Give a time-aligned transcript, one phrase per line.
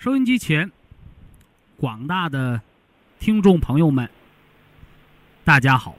[0.00, 0.72] 收音机前，
[1.76, 2.58] 广大的
[3.18, 4.08] 听众朋友们，
[5.44, 5.94] 大家好！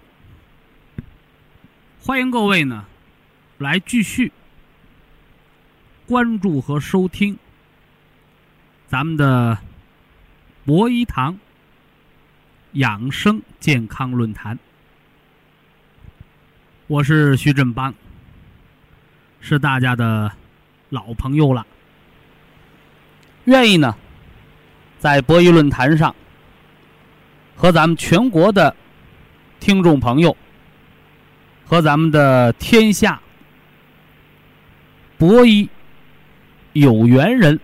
[2.00, 2.84] 欢迎各位呢，
[3.60, 4.32] 来继续
[6.08, 7.38] 关注和收听
[8.88, 9.56] 咱们的
[10.66, 11.38] 博医堂
[12.72, 14.58] 养生健康论坛。
[16.88, 17.94] 我是徐振邦，
[19.42, 20.32] 是大家的
[20.90, 21.68] 老朋友了。
[23.46, 23.96] 愿意呢，
[25.00, 26.16] 在博弈论坛上
[27.56, 28.76] 和咱们全国的
[29.60, 30.36] 听众朋友
[31.66, 33.20] 和咱们的天下
[35.18, 35.68] 博弈
[36.74, 37.60] 有缘人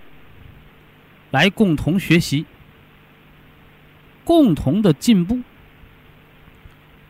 [1.31, 2.45] 来共同学习，
[4.23, 5.39] 共同的进步，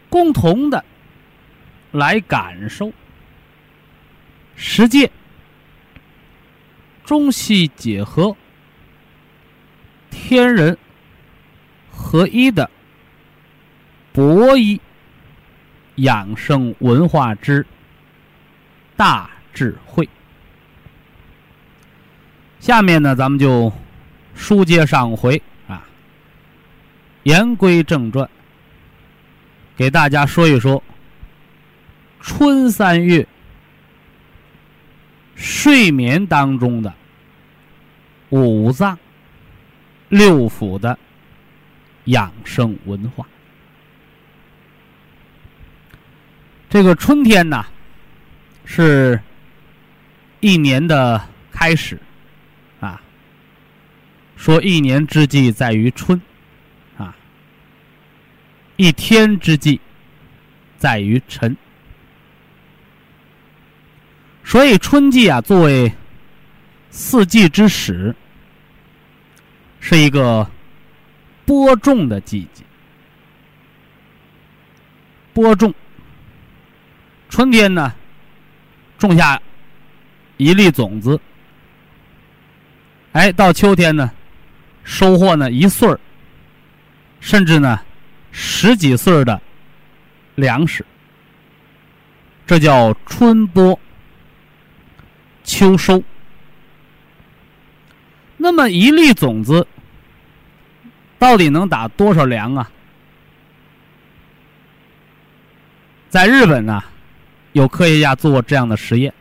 [0.10, 0.84] 共同的
[1.92, 2.92] 来感受
[4.56, 5.10] 实践
[7.06, 8.36] 中西结合。
[10.10, 10.78] 天人
[11.92, 12.70] 合一的
[14.14, 14.80] 博弈
[15.96, 17.66] 养生文化之
[18.96, 20.08] 大智慧。
[22.60, 23.72] 下面呢，咱们就
[24.36, 25.84] 书接上回啊，
[27.24, 28.28] 言归正传，
[29.76, 30.84] 给大家说一说
[32.20, 33.26] 春三月
[35.36, 36.94] 睡眠当中的
[38.30, 38.98] 五脏。
[40.10, 40.98] 六腑的
[42.06, 43.28] 养生文化。
[46.70, 47.66] 这个春天呢，
[48.66, 49.20] 是
[50.40, 52.00] 一年的开始
[52.80, 53.02] 啊。
[54.36, 56.22] 说一年之计在于春
[56.98, 57.16] 啊，
[58.76, 59.80] 一天之计
[60.78, 61.56] 在于晨。
[64.44, 65.92] 所以春季啊，作为
[66.90, 68.16] 四季之始。
[69.80, 70.50] 是一个
[71.46, 72.64] 播种的季节，
[75.34, 75.74] 播种。
[77.30, 77.94] 春天呢，
[78.98, 79.42] 种下
[80.38, 81.20] 一粒种子，
[83.12, 84.12] 哎，到秋天呢，
[84.84, 86.00] 收获呢一穗儿，
[87.20, 87.80] 甚至呢
[88.32, 89.42] 十几穗儿的
[90.36, 90.86] 粮食，
[92.46, 93.78] 这叫春播
[95.44, 96.04] 秋收。
[98.48, 99.68] 那么一粒种子
[101.20, 102.72] 到底能打多少粮啊？
[106.08, 106.82] 在日本呢，
[107.52, 109.14] 有科学家做过这样的实验，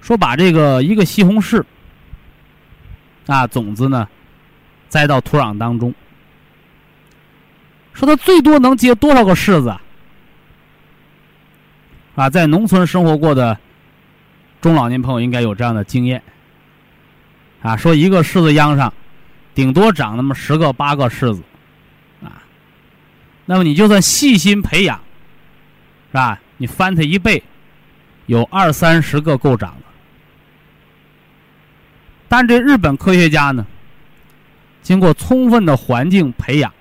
[0.00, 1.62] 说把这个一个西红柿
[3.26, 4.08] 啊种子呢
[4.88, 5.94] 栽到土壤当中，
[7.92, 9.76] 说它最多能结多少个柿子？
[12.14, 13.58] 啊，在农村生活过的
[14.62, 16.22] 中老年朋友应该有这样的经验。
[17.62, 18.92] 啊，说一个柿子秧上，
[19.54, 21.42] 顶多长那么十个八个柿子，
[22.22, 22.42] 啊，
[23.46, 25.00] 那么你就算细心培养，
[26.10, 26.40] 是吧？
[26.56, 27.42] 你翻它一倍，
[28.26, 29.84] 有二三十个够长的。
[32.28, 33.64] 但这日本科学家呢，
[34.82, 36.72] 经过充分的环境培养，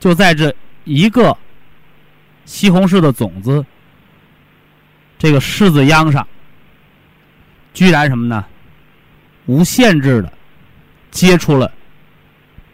[0.00, 0.54] 就在这
[0.84, 1.36] 一个
[2.44, 3.64] 西红柿的种子，
[5.18, 6.26] 这个柿子秧上，
[7.74, 8.44] 居然什么呢？
[9.48, 10.30] 无限制的
[11.10, 11.72] 接触了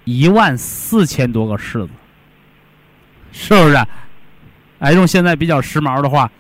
[0.03, 1.91] 一万四千多个柿子，
[3.33, 3.87] 是不是？
[4.81, 6.31] 哎，用现在比较时髦的话，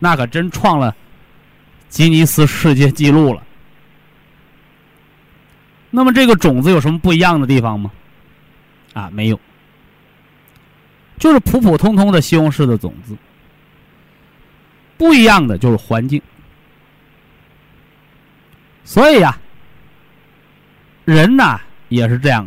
[0.00, 0.94] 那可真创了
[1.88, 3.42] 吉尼斯世界纪录了。
[5.88, 7.92] 那么这个种子有什么不一样的地方吗？
[8.92, 9.40] 啊，没有，
[11.16, 13.16] 就是普普通通的西红柿的种子。
[14.98, 16.20] 不一样的就是环境，
[18.84, 19.38] 所以呀。
[21.06, 22.44] 人呐也是这样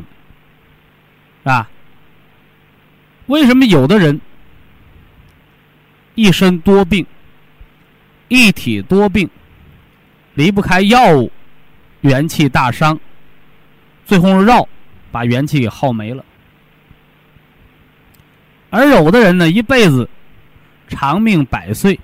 [1.43, 1.69] 的，啊，
[3.27, 4.19] 为什么有的人
[6.15, 7.05] 一身多病，
[8.27, 9.29] 一体多病，
[10.33, 11.31] 离不开药物，
[12.01, 12.99] 元气大伤，
[14.05, 14.67] 最后绕
[15.09, 16.25] 把元气给耗没了，
[18.69, 20.09] 而有的人呢一辈子
[20.89, 21.97] 长命百岁，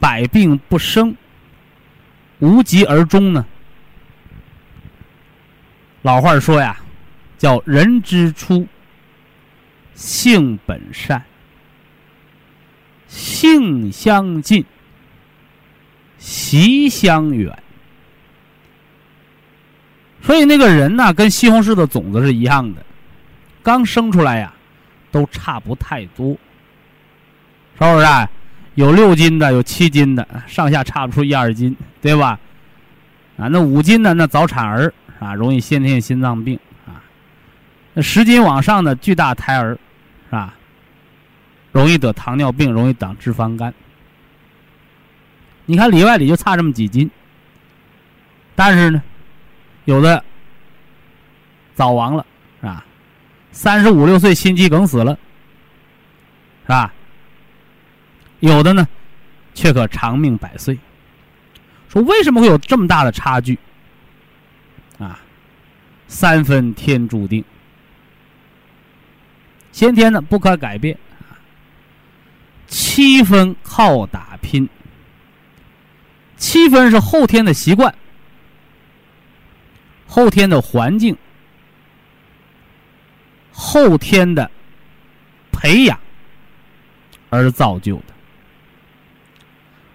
[0.00, 1.14] 百病不生，
[2.38, 3.44] 无疾而终呢？
[6.04, 6.76] 老话说呀，
[7.38, 8.66] 叫人之初，
[9.94, 11.24] 性本善，
[13.08, 14.62] 性相近，
[16.18, 17.50] 习相远。
[20.20, 22.84] 所以那个人呢，跟西红柿的种子是一样的，
[23.62, 24.52] 刚生出来呀，
[25.10, 26.36] 都差不太多，
[27.78, 28.06] 是不是？
[28.74, 32.38] 有六斤的，有七斤的，上下差不出一二斤，对吧？
[33.38, 34.92] 啊，那五斤的那早产儿。
[35.24, 37.00] 啊，容易先天性心脏病啊，
[37.94, 39.78] 那十斤往上的巨大胎儿，
[40.26, 40.54] 是吧？
[41.72, 43.72] 容易得糖尿病，容易长脂肪肝。
[45.64, 47.10] 你看里外里就差这么几斤，
[48.54, 49.02] 但是呢，
[49.86, 50.22] 有的
[51.74, 52.26] 早亡了，
[52.60, 52.84] 是吧？
[53.50, 55.18] 三十五六岁心肌梗死了，
[56.64, 56.92] 是吧？
[58.40, 58.86] 有的呢，
[59.54, 60.78] 却可长命百岁。
[61.88, 63.58] 说为什么会有这么大的差距？
[66.06, 67.44] 三分天注定，
[69.72, 70.98] 先天的不可改变。
[72.66, 74.68] 七分靠打拼，
[76.36, 77.94] 七分是后天的习惯、
[80.06, 81.16] 后天的环境、
[83.52, 84.50] 后天的
[85.52, 85.98] 培养。
[87.30, 88.04] 而造就的，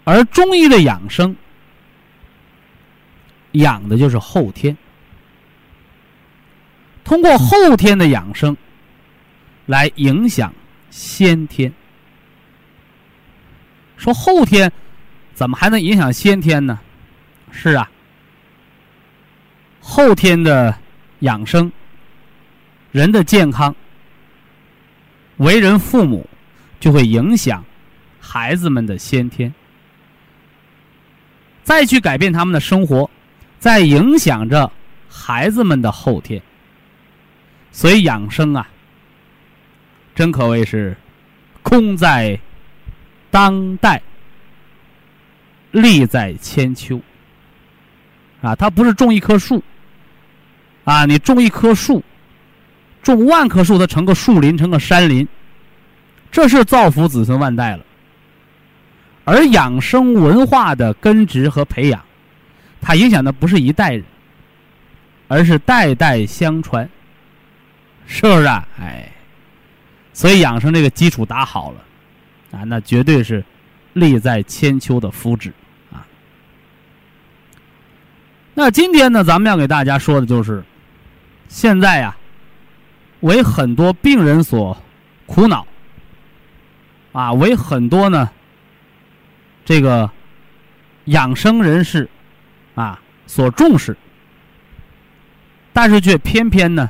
[0.03, 1.33] 而中医的养生
[3.53, 4.75] 养的就是后天。
[7.09, 8.55] 通过后天的养生
[9.65, 10.53] 来影响
[10.91, 11.73] 先天，
[13.97, 14.71] 说后天
[15.33, 16.79] 怎么还能影响先天呢？
[17.51, 17.89] 是啊，
[19.79, 20.77] 后天的
[21.21, 21.71] 养生，
[22.91, 23.75] 人的健康，
[25.37, 26.29] 为人父母
[26.79, 27.65] 就会影响
[28.19, 29.51] 孩子们的先天，
[31.63, 33.09] 再去改变他们的生活，
[33.57, 34.71] 再影响着
[35.09, 36.39] 孩子们的后天。
[37.71, 38.67] 所以养生啊，
[40.15, 40.95] 真可谓是
[41.61, 42.39] 功在
[43.31, 44.01] 当代，
[45.71, 46.99] 利在千秋。
[48.41, 49.61] 啊，它不是种一棵树，
[50.85, 52.01] 啊，你种一棵树，
[53.03, 55.27] 种万棵树，它成个树林，成个山林，
[56.31, 57.85] 这是造福子孙万代了。
[59.25, 62.01] 而养生文化的根植和培养，
[62.79, 64.03] 它影响的不是一代人，
[65.27, 66.89] 而是代代相传。
[68.11, 68.67] 是不是啊？
[68.81, 69.07] 哎，
[70.13, 71.85] 所以养生这个基础打好了，
[72.51, 73.45] 啊，那绝对是
[73.93, 75.51] 利在千秋的福祉
[75.93, 76.03] 啊。
[78.55, 80.63] 那今天呢，咱们要给大家说的就是，
[81.47, 82.17] 现在呀，
[83.19, 84.75] 为很多病人所
[85.27, 85.65] 苦恼，
[87.11, 88.27] 啊，为很多呢
[89.63, 90.09] 这个
[91.05, 92.09] 养生人士
[92.73, 93.95] 啊所重视，
[95.71, 96.89] 但是却偏偏呢。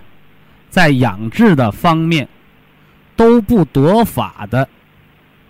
[0.70, 2.28] 在养治的方面
[3.16, 4.70] 都不得法的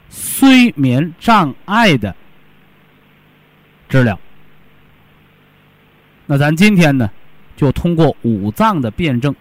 [0.10, 2.16] 睡眠障碍的
[3.90, 4.20] 治疗，
[6.26, 7.10] 那咱今天呢，
[7.56, 9.36] 就通过五脏的辩证，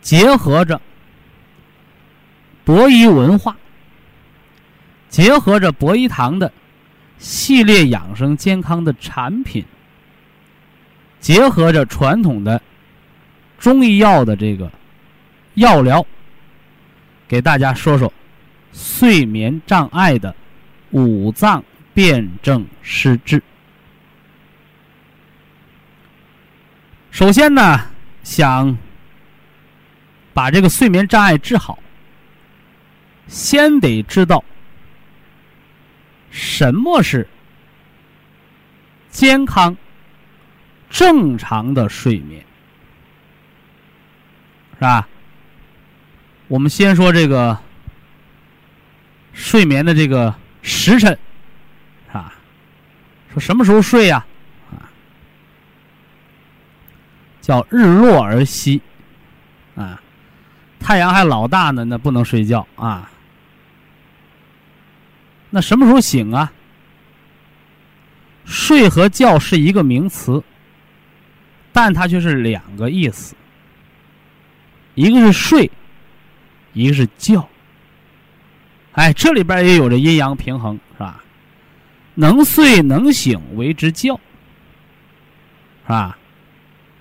[0.00, 0.80] 结合着
[2.64, 3.56] 博医文化，
[5.08, 6.52] 结合着博医堂的
[7.18, 9.64] 系列养生健康的产品，
[11.18, 12.62] 结合着传统的。
[13.66, 14.70] 中医药的这个
[15.54, 16.06] 药疗，
[17.26, 18.12] 给大家说说
[18.72, 20.32] 睡眠障碍的
[20.92, 23.42] 五脏辩证施治。
[27.10, 27.90] 首先呢，
[28.22, 28.78] 想
[30.32, 31.76] 把这个睡眠障碍治好，
[33.26, 34.44] 先得知道
[36.30, 37.28] 什么是
[39.10, 39.76] 健康、
[40.88, 42.45] 正常的睡眠。
[44.76, 45.08] 是吧？
[46.48, 47.58] 我们先说这个
[49.32, 51.18] 睡眠的这个时辰，
[52.12, 52.32] 啊，
[53.32, 54.24] 说什么时候睡呀？
[54.70, 54.86] 啊，
[57.40, 58.80] 叫日落而息，
[59.74, 60.00] 啊，
[60.78, 63.10] 太阳还老大呢，那不能睡觉啊。
[65.50, 66.52] 那什么时候醒啊？
[68.44, 70.44] 睡和觉是一个名词，
[71.72, 73.34] 但它却是两个意思。
[74.96, 75.70] 一个是睡，
[76.72, 77.48] 一个是觉。
[78.92, 81.22] 哎，这里边也有着阴阳平衡，是吧？
[82.14, 84.18] 能睡能醒为之觉，
[85.84, 86.18] 是吧？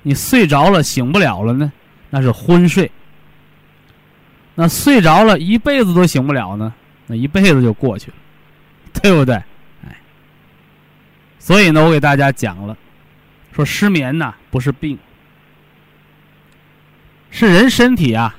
[0.04, 1.72] 你睡着了醒不了了呢，
[2.10, 2.92] 那是昏睡。
[4.56, 6.74] 那睡着了一辈子都醒不了呢，
[7.08, 8.18] 那一辈子就过去了，
[9.02, 9.36] 对不对？
[9.86, 9.98] 哎，
[11.40, 12.78] 所以呢，我给大家讲了，
[13.54, 15.00] 说失眠呐不是病，
[17.38, 18.34] 是人身体啊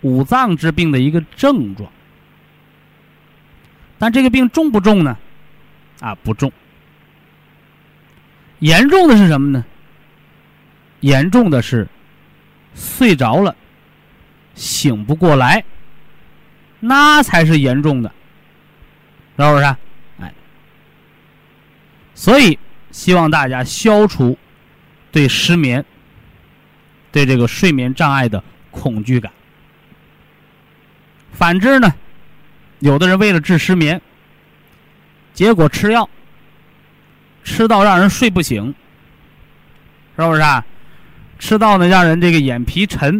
[0.00, 1.88] 五脏之病的一个症状。
[3.96, 5.16] 但这个病重不重呢？
[6.00, 6.52] 啊，不重。
[8.58, 9.64] 严重的是什么呢？
[10.98, 11.86] 严重的是
[12.74, 13.54] 睡着了
[14.56, 15.64] 醒不过来，
[16.80, 18.12] 那才是严重的，
[19.38, 19.64] 是不是？
[20.18, 20.34] 哎，
[22.16, 22.58] 所以
[22.90, 24.36] 希望大家消除
[25.12, 25.84] 对失眠、
[27.14, 28.42] 对这个睡眠障碍的
[28.72, 29.30] 恐惧感。
[31.32, 31.94] 反之呢？
[32.80, 34.02] 有的人为了治失眠，
[35.32, 36.10] 结果吃药，
[37.44, 38.74] 吃到让人睡不醒，
[40.16, 40.66] 是不是啊？
[41.38, 43.14] 吃到呢让人这个眼皮沉，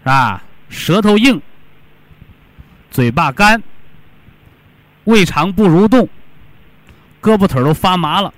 [0.00, 0.42] 是吧？
[0.68, 1.40] 舌头硬，
[2.90, 3.62] 嘴巴干，
[5.04, 6.08] 胃肠不蠕动，
[7.22, 8.34] 胳膊腿都发麻了，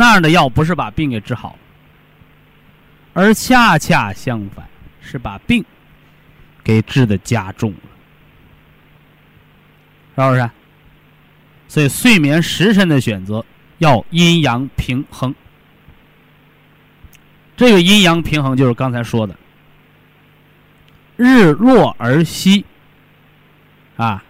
[0.00, 1.58] 那样的药不是把病给治好，
[3.12, 4.66] 而恰恰相反，
[5.02, 5.62] 是把病。
[6.64, 7.80] 给治的加重了，
[10.14, 10.50] 是不是？
[11.68, 13.44] 所以睡眠时辰的选择
[13.76, 15.34] 要阴阳平衡。
[17.54, 19.36] 这个阴阳平衡就是刚才说的，
[21.18, 22.64] 日落而息，
[23.98, 24.24] 啊，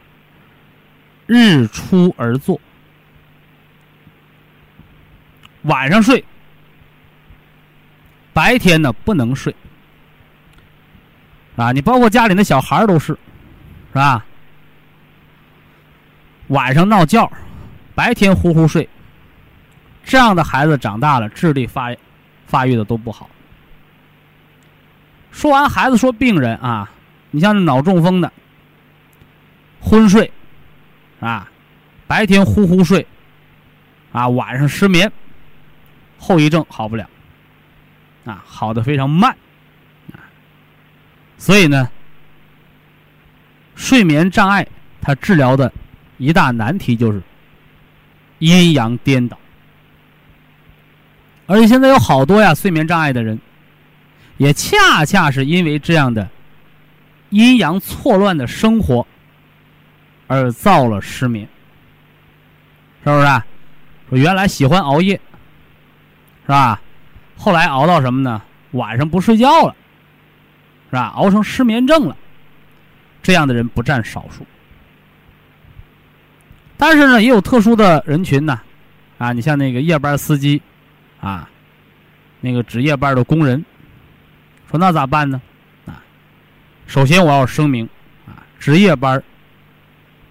[1.27, 2.61] 日出而作，
[5.63, 6.25] 晚上睡，
[8.33, 9.55] 白天呢不能睡。
[11.57, 13.07] 啊，你包括家里那小孩都是，
[13.93, 14.25] 是吧？
[16.49, 17.31] 晚上闹觉，
[17.95, 18.89] 白天呼呼睡，
[20.03, 21.95] 这样的孩子长大了智力发
[22.47, 23.29] 发育的都不好。
[25.31, 26.91] 说完孩子，说病人啊，
[27.31, 28.33] 你像那脑中风的，
[29.81, 30.33] 昏睡，
[31.21, 31.49] 啊，
[32.07, 33.07] 白天呼呼睡，
[34.13, 35.13] 啊，晚上失眠，
[36.21, 37.09] 后遗症好不了，
[38.27, 39.33] 啊，好的非常慢。
[40.13, 40.21] 啊
[41.39, 41.89] 所以呢，
[43.75, 44.67] 睡眠障碍
[45.01, 45.73] 它治疗的
[46.19, 47.23] 一大难题就是
[48.39, 49.39] 阴阳颠倒，
[51.47, 53.41] 而且现在有好多呀睡眠障碍的人，
[54.37, 56.29] 也恰恰是因为这样的
[57.31, 59.07] 阴阳错乱的生活
[60.27, 61.49] 而造了失眠，
[63.03, 63.27] 是不是？
[64.11, 65.19] 说原来喜欢熬夜，
[66.43, 66.81] 是吧？
[67.37, 68.43] 后来熬到什么呢？
[68.73, 69.75] 晚上不睡觉了。
[70.91, 71.13] 是吧？
[71.15, 72.17] 熬成失眠症了，
[73.23, 74.45] 这样的人不占少数。
[76.77, 78.61] 但是呢，也有特殊的人群呢，
[79.17, 80.61] 啊，你像那个夜班司机，
[81.21, 81.49] 啊，
[82.41, 83.65] 那个值夜班的工人，
[84.69, 85.41] 说那咋办呢？
[85.87, 86.03] 啊，
[86.89, 87.89] 首先我要声明，
[88.27, 89.23] 啊，值夜班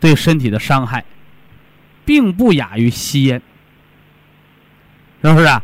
[0.02, 1.06] 对身体的伤害，
[2.04, 3.42] 并不亚于吸烟，
[5.24, 5.46] 是不是？
[5.46, 5.64] 啊，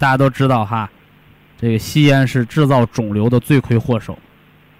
[0.00, 0.90] 大家都知道哈。
[1.58, 4.18] 这个吸烟是制造肿瘤的罪魁祸首，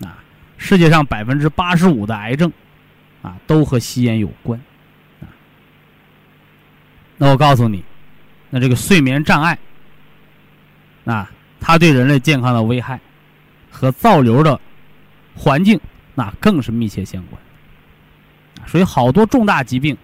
[0.02, 0.16] 啊，
[0.56, 2.50] 世界上百分之八十五的癌症，
[3.20, 4.58] 啊，都和吸烟有关，
[7.18, 7.84] 那我告诉你，
[8.48, 9.58] 那这个睡眠障碍，
[11.04, 12.98] 啊，它对人类健康的危害，
[13.70, 14.58] 和造瘤的
[15.34, 15.78] 环境，
[16.14, 17.38] 那更是密切相关，
[18.66, 19.94] 所以好多重大疾病，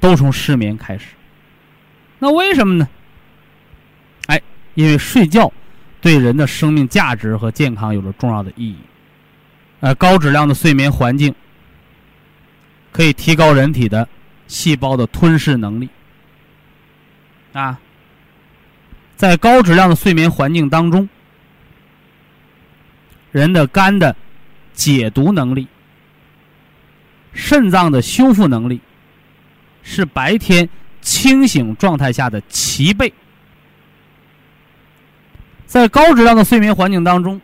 [0.00, 1.10] 都从失眠开始，
[2.18, 2.88] 那为什么呢？
[4.74, 5.52] 因为睡觉
[6.00, 8.76] 对人的生命价值和健康有着重要的意义。
[9.80, 11.34] 呃，高质量的睡眠环境
[12.92, 14.08] 可以提高人体的
[14.46, 15.88] 细胞的吞噬能力。
[17.52, 17.78] 啊，
[19.16, 21.08] 在高质量的睡眠环境当中，
[23.30, 24.16] 人的肝的
[24.72, 25.66] 解毒能力、
[27.32, 28.80] 肾脏的修复能力，
[29.82, 30.68] 是白天
[31.00, 33.12] 清醒状态下的齐备。
[35.72, 37.40] 在高质量的睡眠环境当中，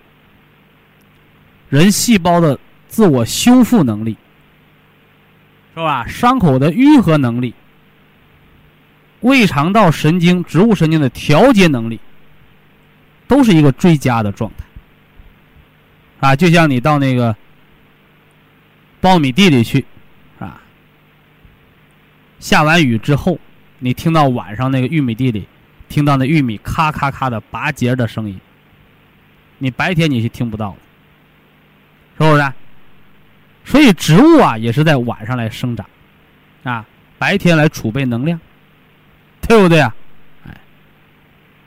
[1.71, 4.19] 人细胞的自我修复能力，
[5.75, 6.07] 是吧？
[6.07, 7.55] 伤口的愈合能力，
[9.21, 11.99] 胃肠道神经、植物神经的调节能力，
[13.27, 14.67] 都是一个最佳的状态。
[16.21, 17.35] 啊，就像你到那个
[19.01, 19.87] 苞米地里去，
[20.39, 20.61] 啊，
[22.41, 23.39] 下完雨之后，
[23.79, 25.49] 你听到晚上那个玉米地里，
[25.89, 28.41] 听到那玉米咔咔咔的拔节的声音，
[29.59, 32.53] 你白天你是听不到的，是不是？
[33.65, 35.87] 所以植物啊，也是在晚上来生长，
[36.63, 36.87] 啊，
[37.19, 38.41] 白天来储备能量，
[39.43, 39.95] 对不对啊？
[40.47, 40.57] 哎，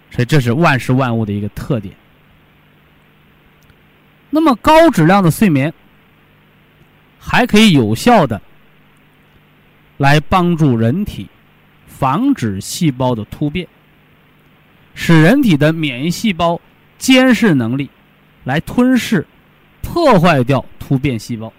[0.09, 1.93] 所以这是万事万物的一个特点。
[4.31, 5.73] 那么高质量的睡眠，
[7.19, 8.41] 还可以有效的
[9.97, 11.29] 来帮助人体
[11.85, 13.67] 防止细胞的突变，
[14.93, 16.59] 使人体的免疫细胞
[16.97, 17.89] 监视能力
[18.43, 19.25] 来吞噬、
[19.81, 21.51] 破坏掉突变细胞。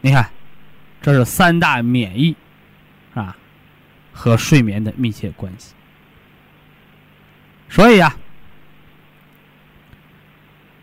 [0.00, 0.30] 你看，
[1.00, 2.34] 这是三大免疫
[3.14, 3.36] 啊
[4.12, 5.74] 和睡眠的密切关系。
[7.68, 8.16] 所以呀。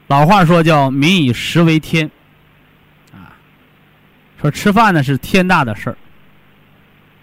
[0.08, 2.10] 老话说叫“民以食为天”，
[3.12, 3.36] 啊，
[4.40, 5.98] 说吃饭呢是天大的事儿。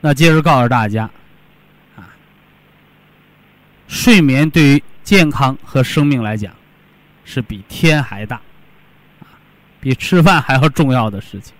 [0.02, 1.10] 那接着告诉大家，
[3.86, 6.54] 睡眠对于健康和生命来讲，
[7.24, 8.36] 是比天还大，
[9.20, 9.28] 啊，
[9.80, 11.54] 比吃饭还要重要的事情，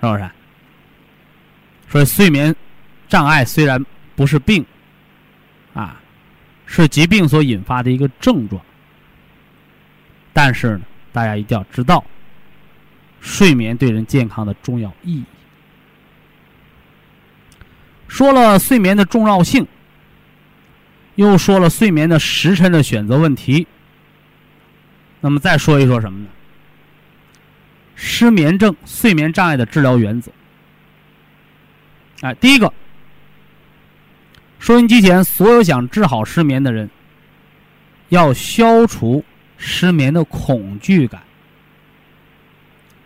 [0.00, 0.30] 是不是？
[1.90, 2.54] 所以睡眠
[3.08, 3.84] 障碍虽然
[4.16, 4.64] 不是病，
[5.74, 6.00] 啊，
[6.66, 8.60] 是疾病所引发的一个症状。
[10.32, 10.82] 但是呢，
[11.12, 12.04] 大家一定要知道，
[13.20, 15.24] 睡眠对人健康的重要意义。
[18.06, 19.66] 说了睡眠的重要性，
[21.18, 23.66] 又说了睡眠的时辰的选择问题。
[25.20, 26.26] 那么再说一说什么呢？
[27.96, 30.30] 失眠症、睡眠障碍的治疗原则。
[32.20, 32.72] 哎，第一个，
[34.60, 36.88] 收音机前所有想治好失眠的人，
[38.10, 39.24] 要消除。
[39.60, 41.20] 失眠的恐惧感，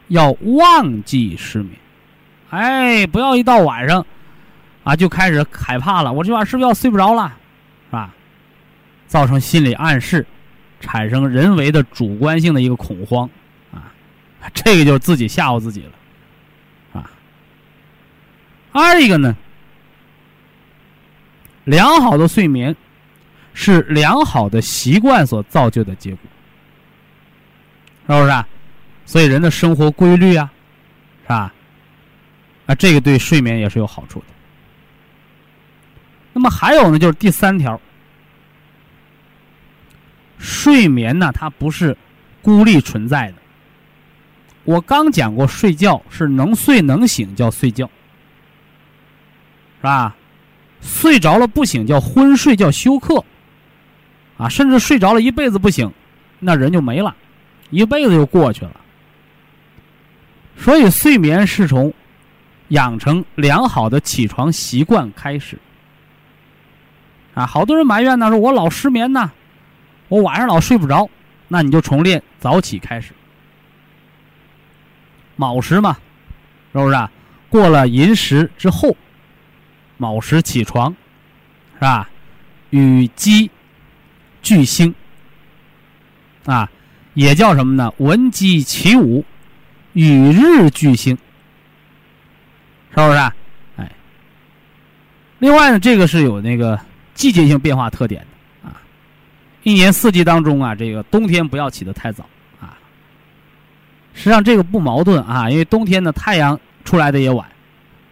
[0.09, 1.71] 要忘记失眠，
[2.51, 4.05] 哎，不要一到晚上，
[4.85, 6.13] 啊，就开始害怕了。
[6.13, 7.35] 我这晚是不是要睡不着了，
[9.13, 10.27] 造成心理暗示，
[10.81, 13.29] 产生人为的主观性的一个恐慌，
[13.71, 13.93] 啊，
[14.55, 15.93] 这个就是自己吓唬自己了，
[16.99, 17.11] 啊。
[18.73, 19.37] 二一个呢，
[21.65, 22.75] 良好的睡眠
[23.53, 26.21] 是良好的习惯所造就的结果。
[28.07, 28.31] 是不是？
[28.31, 28.49] 啊？
[29.05, 30.51] 所以人的生活规律啊，
[31.25, 31.53] 是吧？
[32.65, 34.27] 啊，这个对睡眠也是有好处的。
[36.33, 37.79] 那么还有呢，就是第三条，
[40.43, 41.97] 睡眠呢，它不是
[42.43, 43.35] 孤立存在的。
[44.65, 47.87] 我刚讲过，睡觉是能睡能醒叫睡觉，
[49.79, 50.17] 是吧？
[50.81, 53.25] 睡着了不醒叫昏睡，叫休克。
[54.37, 55.89] 啊，甚至睡着了一辈子不醒，
[56.41, 57.15] 那人就没了。
[57.71, 58.81] 一辈子就过去了，
[60.57, 61.95] 所以睡眠是从
[62.69, 65.57] 养成良好的起床习惯开始。
[67.35, 69.31] 啊，好多人埋怨呢，说我老失眠呢，
[70.13, 71.09] 我晚上老睡不着，
[71.49, 73.15] 那你就从练早起开始。
[75.37, 75.97] 卯时嘛，
[76.71, 76.95] 是不是？
[76.95, 77.11] 啊？
[77.49, 78.95] 过了寅时之后，
[79.97, 80.95] 卯时起床，
[81.77, 82.11] 是吧？
[82.69, 83.51] 与鸡
[84.43, 84.95] 俱兴，
[86.45, 86.69] 啊。
[87.15, 87.91] 也叫什么呢？
[87.97, 89.25] 闻鸡起舞，
[89.95, 91.17] 与日俱兴，
[92.91, 93.19] 是不是？
[93.77, 93.91] 哎，
[95.39, 96.79] 另外呢，这个是有那个
[97.15, 98.27] 季节性变化特点。
[99.63, 102.25] 一年四季当中啊，这个冬天不要起得太早
[102.61, 102.77] 啊。
[104.13, 107.49] 实际上这个不矛盾啊，因为冬天呢，太阳出来的也晚，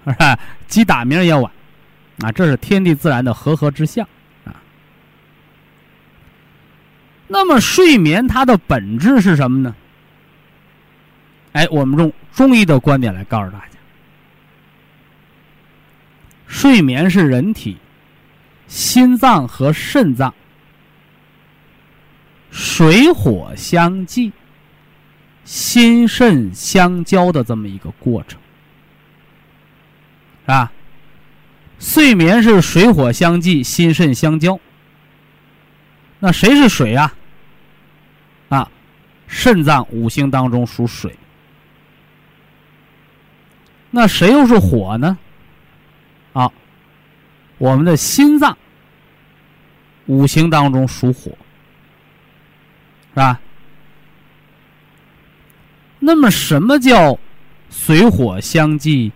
[0.07, 0.39] 是吧？
[0.69, 1.51] 鸡打鸣也晚，
[2.21, 4.07] 啊，这是天地自然的和合之象
[4.45, 4.55] 啊。
[7.27, 9.75] 那么睡眠它的本质是什么呢？
[11.53, 13.79] 哎，我们用中医的观点来告诉大家，
[16.47, 17.77] 睡眠是人体
[18.69, 20.33] 心脏和肾脏
[22.51, 24.33] 水火相济、
[25.45, 28.41] 心肾相交的这么一个过程，
[30.43, 30.73] 是吧？
[31.79, 34.61] 睡眠是水火相济、心肾相交，
[36.19, 37.15] 那谁是水啊？
[38.51, 38.71] 啊，
[39.27, 41.17] 肾脏五行当中属水，
[43.91, 45.17] 那谁又是火呢？
[46.35, 46.53] 啊，
[47.57, 48.59] 我们的心脏
[50.07, 51.33] 五行当中属火，
[53.11, 53.41] 是吧？
[55.99, 57.19] 那么什么叫
[57.71, 59.13] 水火相济？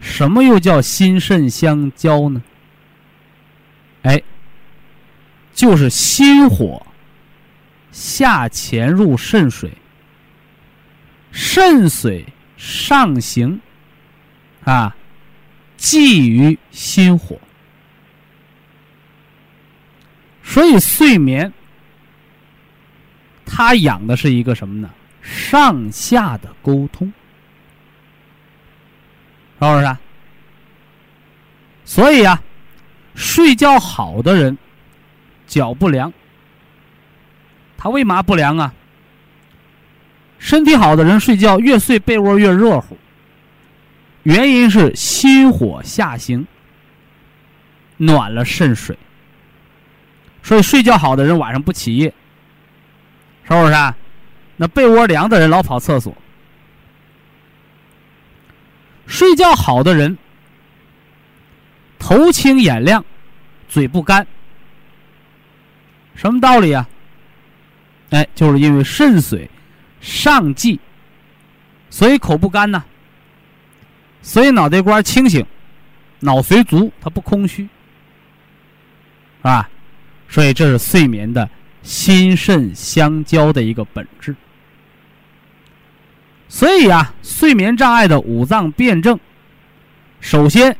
[0.00, 2.42] 什么又叫心肾相交呢？
[4.02, 4.22] 哎，
[5.52, 6.84] 就是心火。
[7.92, 9.72] 下潜入肾水，
[11.32, 12.26] 肾水
[12.58, 13.58] 上行，
[14.64, 14.94] 啊，
[15.78, 17.40] 济于心火，
[20.42, 21.50] 所以睡眠
[23.46, 24.90] 它养的是一个什么呢？
[25.22, 27.10] 上下的沟通，
[29.58, 29.96] 是不是？
[31.84, 32.42] 所以啊，
[33.14, 34.58] 睡觉好的人
[35.46, 36.12] 脚不凉，
[37.78, 38.74] 他为嘛不凉啊？
[40.38, 42.98] 身体好的人睡觉越睡被窝越热乎，
[44.24, 46.46] 原因是心火下行，
[47.96, 48.98] 暖了肾水。
[50.42, 52.12] 所以睡觉好的人晚上不起夜，
[53.48, 53.72] 是不是？
[53.72, 53.96] 啊？
[54.56, 56.16] 那被窝凉的人老跑厕所。
[59.06, 60.16] 睡觉好的人
[61.98, 63.04] 头清眼亮，
[63.68, 64.26] 嘴不干，
[66.14, 66.88] 什么道理啊？
[68.10, 69.48] 哎，就是因为肾水。
[69.98, 70.78] 上济，
[71.90, 72.84] 所以口不干呐，
[74.22, 75.44] 所以脑袋瓜清醒，
[76.20, 77.68] 脑髓足，它不空虚，是
[79.42, 79.68] 吧？
[80.28, 81.48] 所以这是睡眠的
[81.86, 84.34] 心肾相交的一个本质。
[86.48, 89.18] 所以啊，睡眠障碍的五脏辩证，
[90.20, 90.76] 首先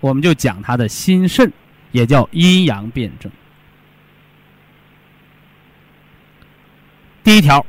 [0.00, 1.52] 我们就讲它的心肾，
[1.92, 3.30] 也叫阴阳辩证。
[7.22, 7.64] 第一条。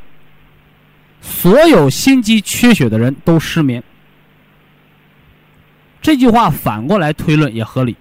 [1.20, 3.84] 所有心肌缺血的人都失眠，
[6.02, 7.98] 这句话反过来推论也合理。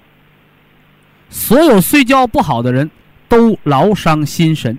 [1.29, 2.89] 所有睡觉不好的人
[3.29, 4.79] 都劳伤心神，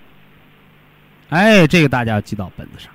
[1.29, 2.91] 哎，这个大家要记到本子上。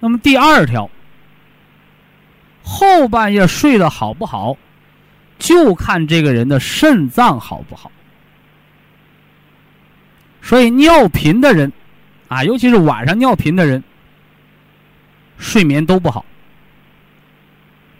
[0.00, 0.90] 那么第二条，
[2.62, 4.56] 后半夜睡得好不好，
[5.38, 7.90] 就看这个人的肾脏好不好。
[10.40, 11.72] 所以尿频的人。
[12.28, 13.84] 啊，尤其是晚上尿频的人，
[15.36, 16.24] 睡眠都不好。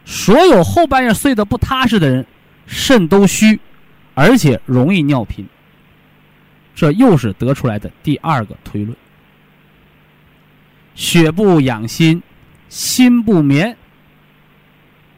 [0.07, 2.25] 所有后半夜睡得不踏实的人，
[2.67, 3.61] 肾都虚，
[4.15, 5.47] 而且容易尿频。
[6.75, 8.97] 这又是得出来的第二个推论：
[10.95, 12.23] 血不养心，
[12.69, 13.77] 心不眠，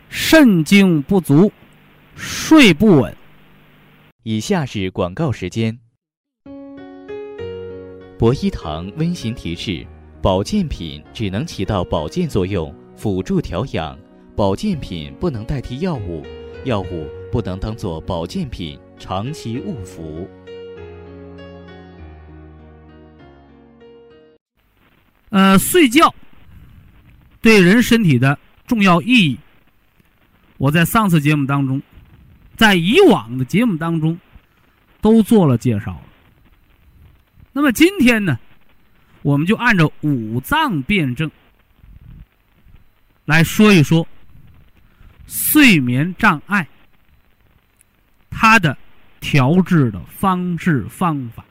[0.08, 1.52] 肾精不足，
[2.16, 3.16] 睡不稳。
[4.24, 5.78] 以下是广告时间。
[8.18, 9.86] 博一堂温馨提示：
[10.22, 13.96] 保健品只能起到保健作用，辅助调养；
[14.34, 16.24] 保健品不能代替药物，
[16.64, 20.28] 药物不能当做保健品长期误服。
[25.30, 26.14] 呃，睡觉
[27.42, 29.38] 对人身体的重要意义，
[30.58, 31.82] 我在上次节目当中，
[32.56, 34.18] 在以往的节目当中
[35.00, 36.00] 都做了介绍。
[37.52, 38.38] 那么今天呢，
[39.22, 41.30] 我们就按照五脏辩证
[43.24, 44.06] 来说一说
[45.26, 46.68] 睡眠障碍
[48.30, 48.76] 它的
[49.24, 51.42] 调制的方式方法。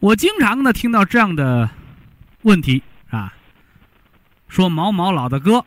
[0.00, 1.70] 我经常呢听到这样的
[2.42, 3.32] 问题啊，
[4.48, 5.64] 说某某老大哥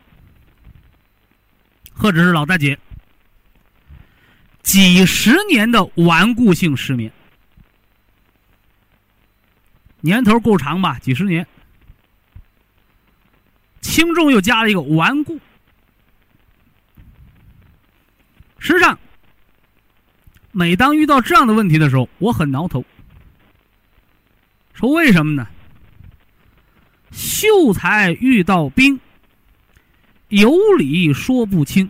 [1.94, 2.78] 或者是老大姐，
[4.62, 7.10] 几十年的顽固性失眠。
[10.02, 10.98] 年头够长吧？
[10.98, 11.44] 几十年，
[13.80, 15.40] 轻重又加了一个顽固。
[18.58, 18.96] 实际上，
[20.58, 22.84] 每当遇到这样的问题的时候，我很挠头。
[24.74, 25.46] 说为什么呢？
[27.12, 28.98] 秀才遇到兵，
[30.30, 31.88] 有理说不清。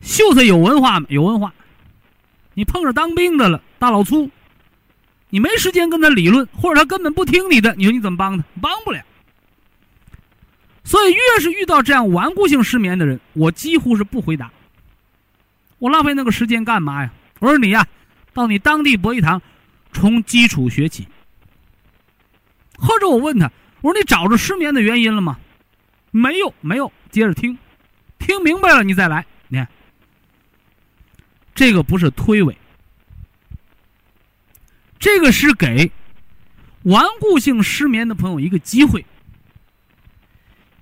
[0.00, 1.06] 秀才有文化吗？
[1.08, 1.52] 有文化。
[2.54, 4.30] 你碰着当兵的了，大老粗。
[5.30, 8.44] 你没时间跟他理论，或者他根本不听你的，你说你怎么帮他？
[8.62, 9.02] 帮不了。
[10.84, 14.48] 所以，越是遇到这样顽固性失眠的人，我几乎是不回答。
[15.80, 17.12] 我浪费那个时间干嘛呀？
[17.40, 17.84] 我说你呀，
[18.32, 19.42] 到你当地博一堂，
[19.92, 21.08] 从基础学起。
[22.76, 25.38] 或者我问他，我说你找着失眠的原因了吗？
[26.12, 26.92] 没有，没有。
[27.10, 27.58] 接着听，
[28.18, 29.26] 听明白了你再来。
[29.48, 29.68] 你看，
[31.54, 32.54] 这个不是推诿。
[34.98, 35.90] 这个是给
[36.82, 39.04] 顽固性失眠的朋友一个机会，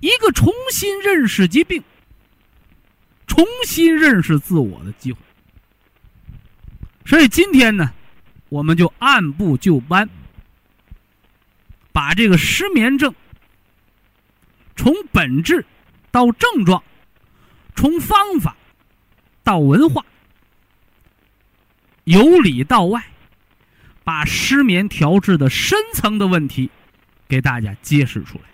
[0.01, 1.83] 一个重新认识疾病、
[3.39, 5.21] 重新认识自我的机会。
[7.07, 7.93] 所以今天呢，
[8.49, 10.09] 我们就按部就班，
[11.93, 13.15] 把这个失眠症
[14.75, 15.65] 从本质
[16.11, 16.83] 到症状，
[17.77, 18.57] 从方法
[19.45, 20.05] 到文化，
[22.03, 23.01] 由里到外。
[24.03, 26.69] 把失眠调治的深层的问题
[27.29, 28.45] 给大家揭示出来。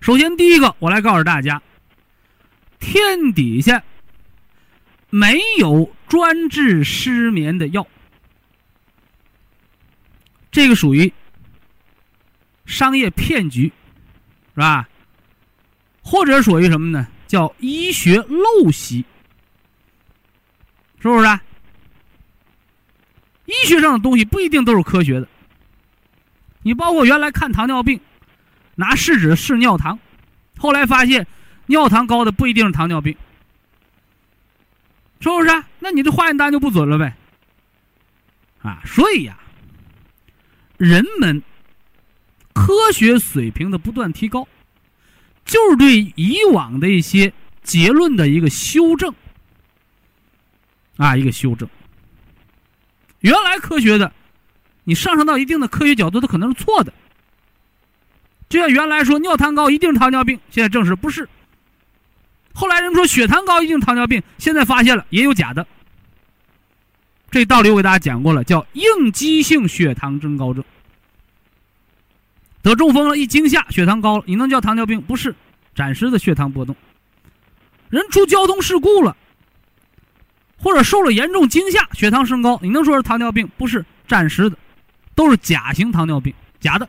[0.00, 1.60] 首先，第一个，我来告诉大家，
[2.80, 3.84] 天底下
[5.10, 7.86] 没有专治失眠的药，
[10.50, 11.12] 这个属于
[12.64, 13.72] 商业骗局，
[14.54, 14.88] 是吧？
[16.02, 17.06] 或者属于什么呢？
[17.28, 19.04] 叫医学陋习，
[20.98, 21.40] 是不是？
[23.46, 25.28] 医学上的东西不一定都是科学的。
[26.62, 28.00] 你包括原来看糖尿病，
[28.74, 29.98] 拿试纸试尿糖，
[30.58, 31.26] 后来发现
[31.70, 33.16] 尿糖高的不一定是糖尿病，
[35.20, 35.64] 是不是？
[35.78, 37.16] 那你这化验单就不准了呗。
[38.60, 39.38] 啊，所以呀，
[40.76, 41.40] 人们
[42.52, 44.46] 科学水平的不断提高。
[45.44, 49.12] 就是对以往的一些结论的一个修正，
[50.96, 51.68] 啊，一个修正。
[53.20, 54.12] 原来科学的，
[54.84, 56.92] 你上升到一定的科学角度，它可能是错的。
[58.48, 61.28] 就像原来说尿糖高一定是糖尿病，现在证实不是。
[62.52, 65.66] 后来人们说血糖高一定糖尿病，现在发现了也有假的。
[67.30, 70.64] 这道理我给大家讲过了，叫应激性血糖增高症。
[72.62, 75.00] 得中风了，一惊吓，血糖高了，你能叫糖尿病？
[75.00, 75.34] 不是，
[75.74, 76.76] 暂时的血糖波动。
[77.88, 79.16] 人出交通事故了，
[80.58, 83.48] 或者受了严重惊吓，血糖升高，你能说是糖尿病？
[83.56, 84.58] 不是，暂时的，
[85.14, 86.88] 都是假型糖尿病，假的。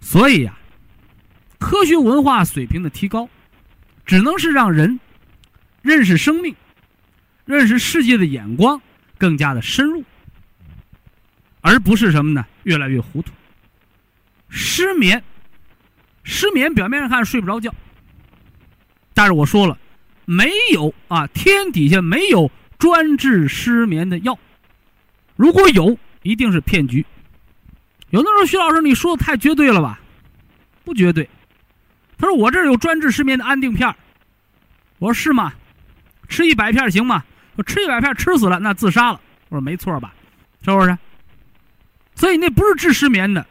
[0.00, 0.56] 所以呀，
[1.66, 3.28] 科学文化水平的提高，
[4.04, 5.00] 只能是让人
[5.82, 6.54] 认识生命、
[7.44, 8.80] 认识世界的眼光
[9.18, 10.04] 更加的深入。
[11.62, 12.46] 而不是什么呢？
[12.62, 13.32] 越来越糊涂。
[14.48, 15.20] 失眠，
[16.22, 17.74] 失眠表面上看睡不着觉，
[19.12, 19.76] 但是我说了，
[20.24, 22.48] 没有啊，天底下没有
[22.78, 24.38] 专治失眠的药。
[25.34, 27.04] 如果有，一定是骗局。
[28.10, 29.98] 有的时候徐老师，你说的太绝对了吧？
[30.84, 31.28] 不绝对。
[32.18, 33.94] 他说我这儿有专治失眠的安定片
[34.98, 35.52] 我说是吗？
[36.28, 37.22] 吃一百片行吗？
[37.56, 39.20] 我吃一百片吃死了，那自杀了。
[39.48, 40.14] 我说没错吧？
[40.64, 40.96] 是不是？
[42.14, 43.46] 所以那不是治失眠的，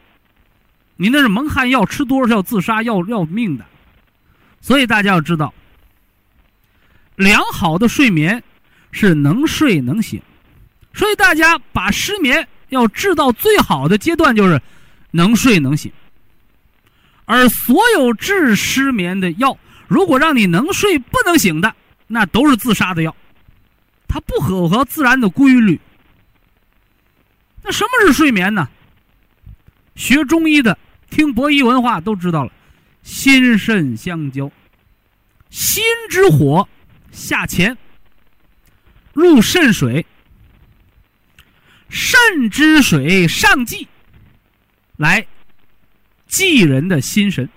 [0.96, 3.64] 你那是蒙汗药，吃多少要自杀要要命的。
[4.60, 5.54] 所以大家要知道，
[7.14, 8.42] 良好的睡眠
[8.90, 10.20] 是能睡能醒。
[10.92, 14.60] 所以大家把失眠要治到最好的阶段，就是
[15.12, 15.92] 能睡能醒。
[17.26, 21.74] 而所有治失眠的药，如果让你能睡不能醒的，
[22.06, 23.14] 那都是自杀的药，
[24.08, 25.78] 它不符合自然的规律。
[27.62, 28.68] 那什么是睡眠呢？
[29.96, 30.78] 学中医的，
[31.10, 32.52] 听博弈文化都知道了，
[33.02, 34.50] 心肾相交，
[35.50, 36.68] 心之火
[37.10, 37.76] 下潜，
[39.12, 40.06] 入肾水，
[41.88, 43.88] 肾之水上济，
[44.96, 45.26] 来
[46.36, 47.48] 济人的心神。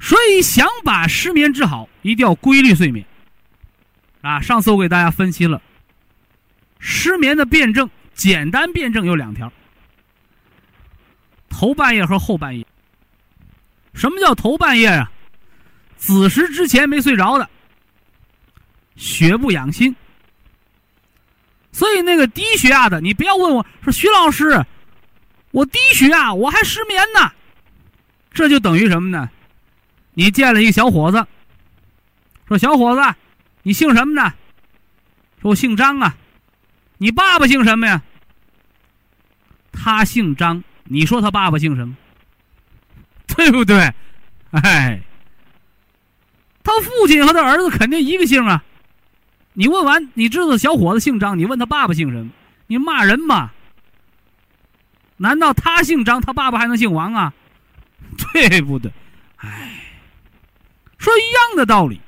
[0.00, 3.04] 所以想把失眠治好，一定要规律睡眠。
[4.22, 5.60] 啊，上次我给大家分析了
[6.78, 7.88] 失眠的辩证。
[8.14, 9.52] 简单辩证有两条：
[11.50, 12.66] 头半夜和后半夜。
[13.92, 15.12] 什么叫头半夜啊？
[15.98, 17.46] 子时之前没睡着的，
[18.96, 19.94] 血不养心。
[21.72, 24.64] 所以那个低血压的，你不要问我说徐老师，
[25.50, 27.30] 我低血压我还失眠呢，
[28.36, 29.30] 这就等于什么呢？
[30.12, 31.26] 你见了一个小伙子，
[32.46, 33.14] 说小伙子，
[33.62, 34.32] 你姓什么呢？
[35.40, 36.14] 说我姓张啊。
[36.98, 38.02] 你爸爸姓什么呀？
[39.72, 41.96] 他姓张，你说他爸爸姓什么？
[43.28, 43.92] 对不对？
[44.50, 45.00] 哎，
[46.62, 48.62] 他父亲和他儿子肯定一个姓啊。
[49.54, 52.30] 你问完，你知道小伙子姓张，你问他爸爸姓什么？
[52.66, 53.50] 你骂人吗？
[55.16, 57.32] 难道他姓张，他爸爸还能姓王啊？
[58.32, 58.90] 对不对？
[59.36, 59.70] 哎，
[60.98, 62.00] 说一样的道理。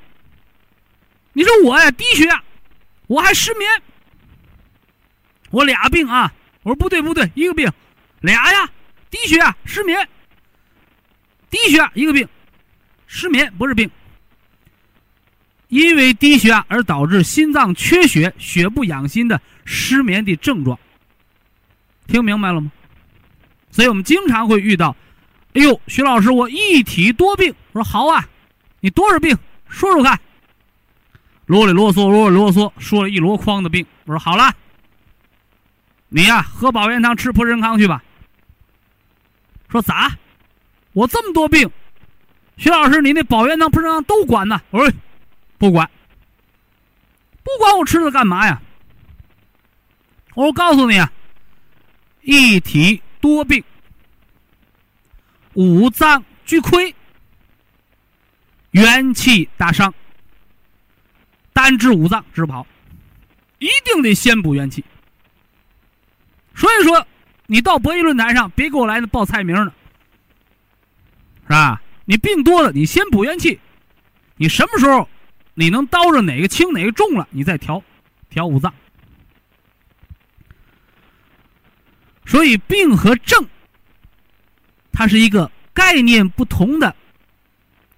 [1.33, 2.43] 你说我呀，低血压，
[3.07, 3.71] 我还失眠。
[5.51, 6.33] 我俩病啊！
[6.63, 7.71] 我说不对不对，一个病，
[8.21, 8.69] 俩呀，
[9.11, 10.09] 低血压、失眠。
[11.49, 12.29] 低血压一个病，
[13.07, 13.91] 失眠不是病。
[15.69, 20.79] 因为低血压而导致心脏缺血、血不养心的失眠的症状，
[22.07, 22.73] 听明白了吗？
[23.71, 24.97] 所以我们经常会遇到，
[25.55, 27.55] 哎呦，徐老师，我一体多病。
[27.73, 28.29] 我说好啊，
[28.81, 29.37] 你多少病？
[29.69, 30.19] 说说看。
[31.47, 33.85] 啰里啰嗦，啰里啰嗦，说了一箩筐的病。
[34.05, 34.55] 我说好了。
[36.09, 38.03] 你呀，喝保元汤，吃普仁康去吧。
[39.69, 40.11] 说咋？
[40.93, 41.71] 我这么多病，
[42.57, 44.61] 徐老师，你那保元汤、普仁康都管呢？
[44.71, 44.93] 我说
[45.59, 45.89] 不管，
[47.43, 48.61] 不管我吃它干嘛呀？
[50.35, 51.13] 我告诉你啊，
[52.23, 53.63] 一体多病，
[55.59, 56.95] 五脏俱亏，
[58.71, 59.93] 元气大伤，
[61.53, 62.65] 单治五脏治不好，
[63.59, 64.85] 一定得先补元气。
[66.55, 67.05] 所以说，
[67.47, 69.73] 你到博弈论坛上别给我来那报菜名的，
[71.43, 71.83] 是吧？
[72.05, 73.59] 你病多了，你先补元气，
[74.37, 75.09] 你什么时候
[75.55, 77.83] 你能叨着哪个轻哪个重了，你再调
[78.31, 78.73] 调五脏。
[82.27, 83.45] 所以病和症，
[84.99, 86.93] 它是一个概念不同的，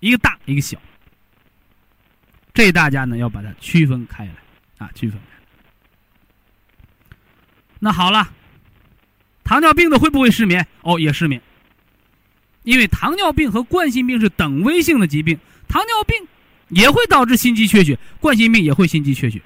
[0.00, 0.78] 一个大一个小，
[2.52, 4.34] 这大家呢要把它区分开来
[4.76, 5.38] 啊，区分开。
[7.78, 8.30] 那好了，
[9.42, 10.66] 糖尿病的会不会失眠？
[10.82, 11.40] 哦，也失眠。
[12.64, 16.28] 因为糖尿病和冠心病是等危性的疾病，糖尿病
[16.68, 19.40] 也会导致心肌缺血，冠心病也会心肌缺血。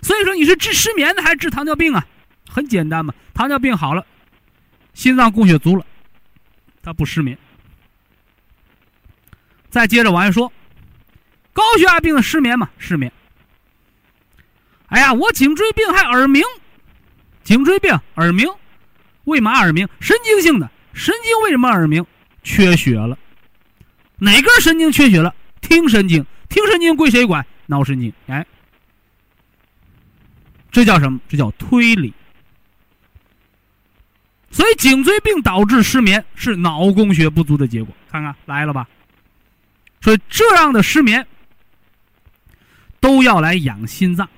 [0.00, 2.06] 所以说你是治失眠的还是治糖尿病啊？
[2.48, 4.06] 很简单嘛，糖尿病好了，
[4.94, 5.84] 心脏供血足了，
[6.82, 7.36] 它不失眠。
[9.70, 10.52] 再接着往下说，
[11.52, 13.12] 高血压病的失眠嘛，失眠。
[14.86, 16.42] 哎呀，我颈椎病还耳鸣，
[17.44, 18.48] 颈椎病耳鸣，
[19.24, 19.86] 为嘛耳鸣？
[20.00, 22.04] 神经性的，神经为什么耳鸣？
[22.42, 23.18] 缺血了，
[24.16, 25.34] 哪根神经缺血了？
[25.60, 27.44] 听神经，听神经归谁管？
[27.66, 28.10] 脑神经。
[28.28, 28.46] 哎，
[30.70, 31.20] 这叫什么？
[31.28, 32.14] 这叫推理。
[34.50, 37.94] 所以颈椎病导致失眠是脑供血不足的结果。
[38.10, 38.88] 看看来了吧？
[40.00, 41.26] 所以这样的失眠
[43.00, 44.28] 都要来养心脏，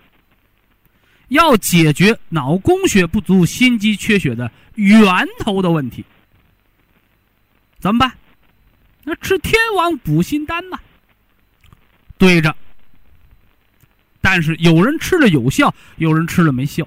[1.28, 5.04] 要解决脑供血不足、心肌缺血的源
[5.38, 6.04] 头的问题。
[7.78, 8.12] 怎么办？
[9.04, 10.78] 那吃天王补心丹嘛。
[12.18, 12.54] 对着。
[14.20, 16.86] 但是有人吃了有效，有人吃了没效。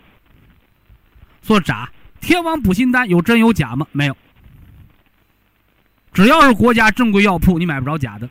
[1.41, 1.91] 说咋？
[2.23, 3.85] 天王补心丹有真有假吗？
[3.91, 4.17] 没有。
[6.13, 8.27] 只要是国家正规药铺，你买不着假的，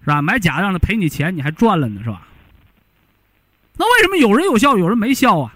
[0.00, 0.20] 是吧？
[0.20, 2.26] 买假的让他赔你钱，你还赚了呢，是吧？
[3.76, 5.54] 那为什么有人有效，有人没效啊？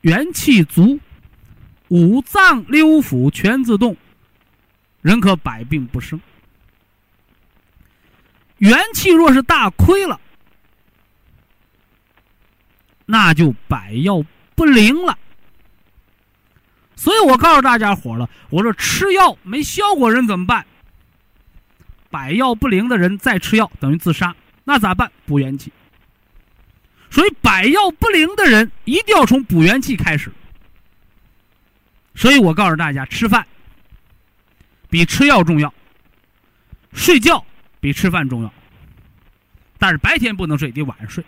[0.00, 0.98] 元气足。
[1.88, 3.96] 五脏六腑全自动，
[5.02, 6.20] 人可百病不生。
[8.58, 10.20] 元气若是大亏了，
[13.06, 14.22] 那就百药
[14.60, 15.16] 不灵了。
[16.94, 20.66] 所以我告诉大家伙了，我说吃药没效果人怎么办？
[22.10, 25.10] 百药不灵的人再吃药等于自杀，那咋办？
[25.24, 25.72] 补元气。
[27.08, 30.30] 所以百药不灵的人一定要从补元气开始。
[32.14, 33.46] 所以我告诉大家，吃饭
[34.90, 35.72] 比吃药重要，
[36.92, 37.42] 睡觉
[37.80, 38.52] 比吃饭重要。
[39.78, 41.24] 但是白天不能睡，得晚上睡。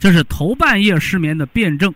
[0.00, 1.94] 这是头半夜失眠的辩证。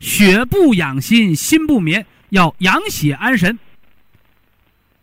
[0.00, 3.58] 血不养心，心不眠，要养血安神。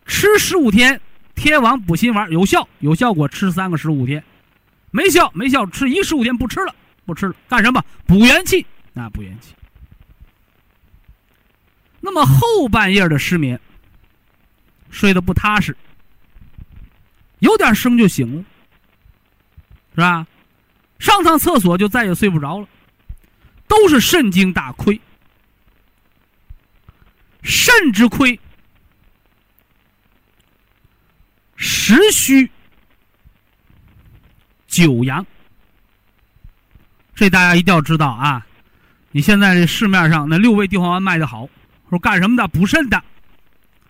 [0.04, 1.00] 吃十五天
[1.34, 4.22] 天王补心丸有效，有效果吃三个十五天，
[4.90, 6.74] 没效没效吃一十五天不吃了，
[7.06, 7.82] 不吃了干什么？
[8.06, 9.54] 补元气，啊补元气。
[12.00, 13.58] 那么后半夜的失眠，
[14.90, 15.76] 睡得不踏实，
[17.38, 18.44] 有点声就醒了，
[19.94, 20.26] 是吧？
[20.98, 22.68] 上趟厕所就再也睡不着了，
[23.66, 25.00] 都是肾经大亏。
[27.42, 28.38] 肾之亏，
[31.56, 32.50] 十虚
[34.66, 35.24] 九阳，
[37.14, 38.44] 这大家一定要知道啊！
[39.12, 41.48] 你现在这市面上那六味地黄丸卖的好。
[41.88, 42.46] 说干什么的？
[42.48, 43.02] 补肾的，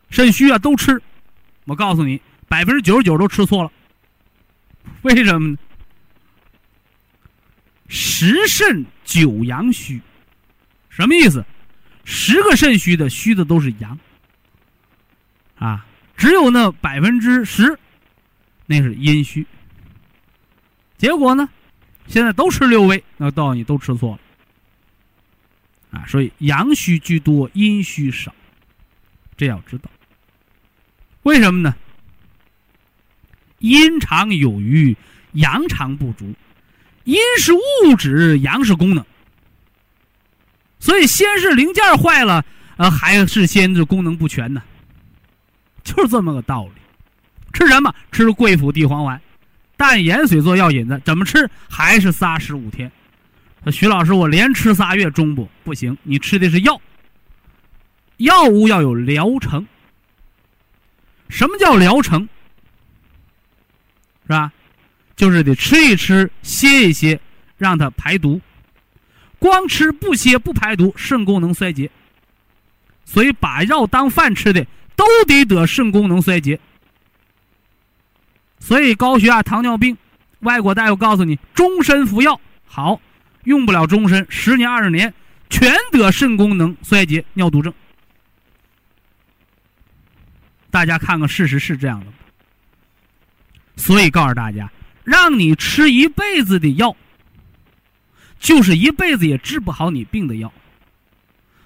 [0.09, 1.03] 肾虚啊，都吃。
[1.65, 3.73] 我告诉你，百分之九十九都吃错了。
[5.03, 5.59] 为什么呢？
[7.89, 10.01] 十肾九阳虚，
[10.89, 11.45] 什么意思？
[12.05, 13.99] 十个肾虚的虚的都是阳，
[15.57, 17.79] 啊，只有那百分之十，
[18.67, 19.47] 那是阴虚。
[20.97, 21.49] 结果呢，
[22.07, 25.99] 现在都吃六味，那告诉你都吃错了。
[25.99, 28.35] 啊，所以阳虚居多，阴虚少，
[29.37, 29.91] 这要知道。
[31.23, 31.75] 为什么呢？
[33.59, 34.97] 阴常有余，
[35.33, 36.35] 阳常不足。
[37.09, 39.03] 阴是物质，阳是功能。
[40.79, 42.45] 所以先是零件坏了，
[42.77, 44.63] 呃，还是先是功能不全呢？
[45.83, 46.73] 就是这么个道理。
[47.55, 47.95] 吃什么？
[48.13, 49.19] 吃贵附地黄丸，
[49.75, 51.49] 淡盐水做药引子，怎么吃？
[51.67, 52.93] 还是仨十五天。
[53.73, 55.97] 徐老师，我连吃仨月中不不行？
[56.03, 56.79] 你吃的是药，
[58.19, 59.67] 药物要有疗程。
[61.31, 62.29] 什么叫疗程？
[64.25, 64.53] 是吧？
[65.19, 67.21] 就是得吃一吃，歇一歇，
[67.57, 68.41] 让它排毒。
[69.41, 71.91] 光吃不歇不排毒，肾功能衰竭。
[73.05, 74.65] 所以把药当饭吃的
[74.95, 76.61] 都得得肾功能衰竭。
[78.61, 79.97] 所以高血压、糖尿病，
[80.41, 83.01] 外国大夫告诉你终身服药好，
[83.43, 85.13] 用不了终身，十年二十年
[85.51, 87.75] 全得肾功能衰竭、尿毒症。
[90.71, 92.07] 大家看看，事实是这样的。
[93.77, 94.71] 所以告诉大家，
[95.09, 96.95] 让你吃一辈子的药，
[98.39, 100.53] 就是一辈子也治不好你病的药。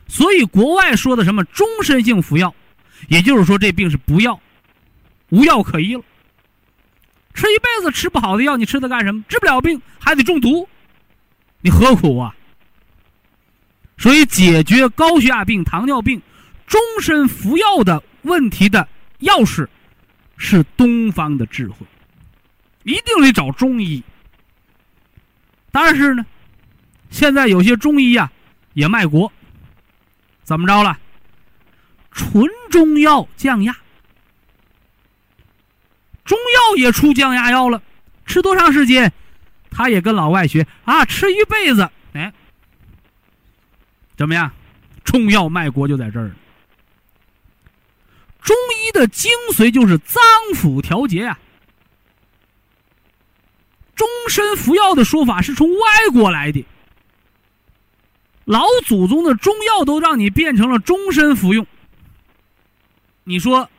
[0.07, 2.55] 所以国外说的什么终身性服药，
[3.09, 4.40] 也就是说这病是不药，
[5.30, 6.05] 无药可医了。
[7.34, 9.24] 吃一辈子吃不好的药，你吃它干什么？
[9.28, 10.68] 治不了病还得中毒，
[11.62, 12.32] 你何苦啊？
[13.99, 16.22] 所以解决高血压病、糖尿病
[16.68, 18.86] 终身服药的问题的
[19.20, 19.66] 钥匙，
[20.36, 21.78] 是东方的智慧。
[22.85, 24.03] 一定得找中医，
[25.70, 26.24] 但是呢，
[27.11, 28.30] 现在有些中医呀
[28.74, 29.33] 也卖国，
[30.43, 30.99] 怎么着了？
[32.11, 33.74] 纯中药降压，
[36.24, 37.83] 中药也出降压药了，
[38.26, 39.12] 吃多长时间？
[39.70, 41.89] 他也跟老外学啊，吃一辈子。
[42.12, 42.30] 哎，
[44.16, 44.53] 怎么样？
[45.05, 46.30] 中药卖国就在这儿。
[48.43, 50.22] 中医的精髓就是脏
[50.55, 51.39] 腑调节啊。
[54.03, 56.67] 终身服药的说法是从外国来的，
[58.45, 61.65] 老祖宗的中药都让你变成了终身服用。
[63.23, 63.71] 你说，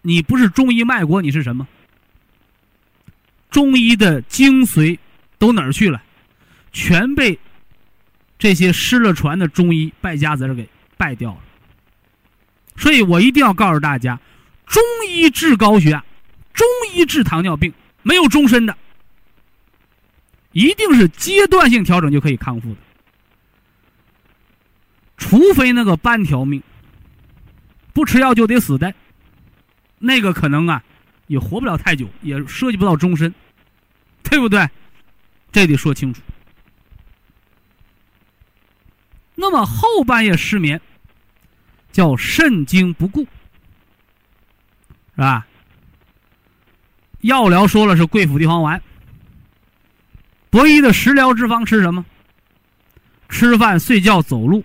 [0.00, 1.68] 你不是中医卖国，你是什么？
[3.50, 4.98] 中医的精髓
[5.38, 6.02] 都哪儿去了？
[6.72, 7.38] 全被
[8.36, 11.38] 这些失了传的中医败家子儿给败掉了。
[12.76, 14.18] 所以我一定要告诉大家，
[14.66, 16.04] 中医治高血压，
[16.52, 18.76] 中医治糖尿病，没有终身的。
[20.52, 22.76] 一定是阶段性调整就可以康复的，
[25.16, 26.62] 除非那个半条命，
[27.92, 28.94] 不吃药就得死的，
[29.98, 30.82] 那个可能啊，
[31.26, 33.34] 也活不了太久，也涉及不到终身，
[34.22, 34.68] 对不对？
[35.50, 36.20] 这得说清楚。
[39.34, 40.80] 那么后半夜失眠，
[41.90, 43.26] 叫肾精不固，
[45.14, 45.46] 是吧？
[47.20, 48.82] 药疗说了是桂附地黄丸。
[50.52, 52.04] 博医的食疗之方吃什么？
[53.30, 54.62] 吃饭、睡觉、走路，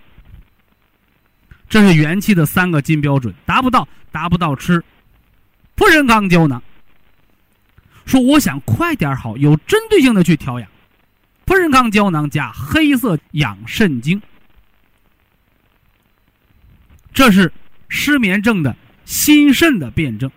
[1.66, 3.34] 这是元气的三个金标准。
[3.46, 4.84] 达不到，达不到吃
[5.76, 6.62] 普仁康胶囊。
[8.04, 10.68] 说我想快点好，有针对性的去调养，
[11.46, 14.20] 普仁康胶囊加黑色养肾精，
[17.14, 17.50] 这是
[17.88, 18.76] 失眠症的
[19.06, 20.30] 心肾的辩证。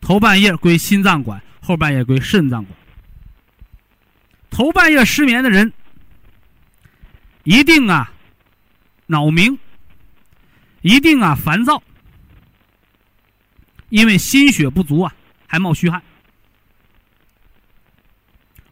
[0.00, 2.79] 头半夜归心脏管，后半夜归肾脏管。
[4.50, 5.72] 头半夜失眠的人，
[7.44, 8.12] 一定啊，
[9.06, 9.56] 脑鸣，
[10.82, 11.82] 一定啊烦躁，
[13.88, 15.14] 因为心血不足啊，
[15.46, 16.02] 还冒虚汗。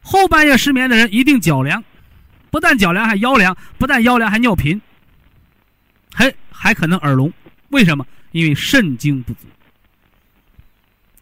[0.02, 1.82] 后半夜失眠的人一定脚凉，
[2.50, 4.80] 不但脚凉还腰凉，不但腰凉还尿频，
[6.12, 7.32] 还还可能耳聋。
[7.68, 8.06] 为什么？
[8.32, 9.40] 因为肾精不足。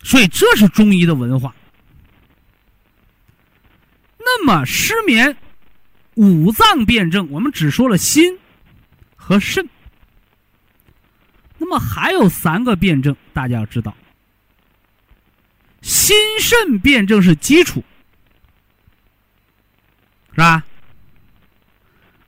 [0.03, 1.55] 所以这是中医的文化。
[4.39, 5.35] 那么失眠，
[6.15, 8.39] 五脏辩证，我们只说了心
[9.17, 9.67] 和肾。
[11.59, 13.97] 那么还有三个辩证，大家要知道，
[15.81, 17.83] 心肾辩证是基础，
[20.33, 20.65] 是吧？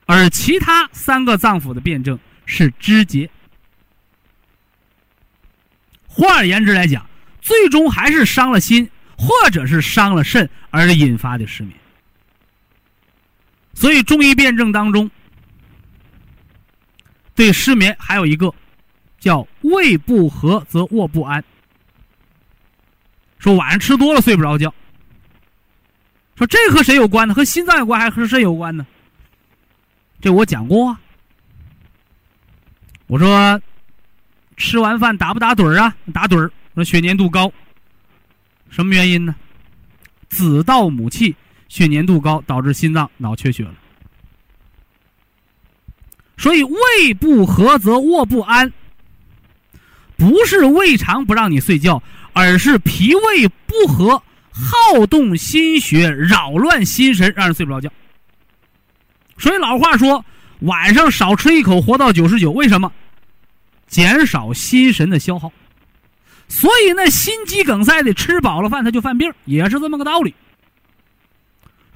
[0.07, 3.31] 而其他三个脏腑的辩证是肢节。
[6.07, 7.07] 换而言之来讲，
[7.43, 11.78] 最终还是伤了心，或者是伤了肾而引发的失眠。
[13.79, 15.09] 所以中医辩证当中，
[17.37, 18.53] 对失眠还有一个
[19.21, 21.43] 叫胃不和则卧不安。
[23.39, 24.75] 说晚上吃多了睡不着觉。
[26.35, 27.33] 说这和谁有关呢？
[27.33, 28.85] 和心脏有关还是和肾有关呢？
[30.21, 30.89] 这我讲过。
[30.89, 31.01] 啊。
[33.07, 33.63] 我说
[34.57, 35.95] 吃完饭打不打盹儿啊？
[36.13, 37.53] 打盹儿，说血粘度高。
[38.71, 39.37] 什么原因呢？
[40.31, 41.37] 子盗母气。
[41.69, 43.75] 血粘度高导致心脏脑缺血了，
[46.37, 48.73] 所以胃不和则卧不安。
[50.17, 52.03] 不是胃肠不让你睡觉，
[52.33, 57.89] 而是脾胃不和，好动心血，扰乱心神，让人睡不着觉。
[59.37, 60.25] 所以老话说，
[60.63, 62.51] 晚上少吃一口，活到九十九。
[62.51, 62.93] 为什么？
[63.87, 65.53] 减少心神的消耗。
[66.49, 70.35] 所以那心肌梗塞的吃饱了饭他就犯病，也是这么个道理。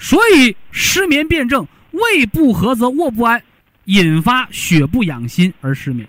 [0.03, 3.41] 所以失眠辩证，胃不和则卧不安，
[3.85, 6.07] 引发血不养心而失眠。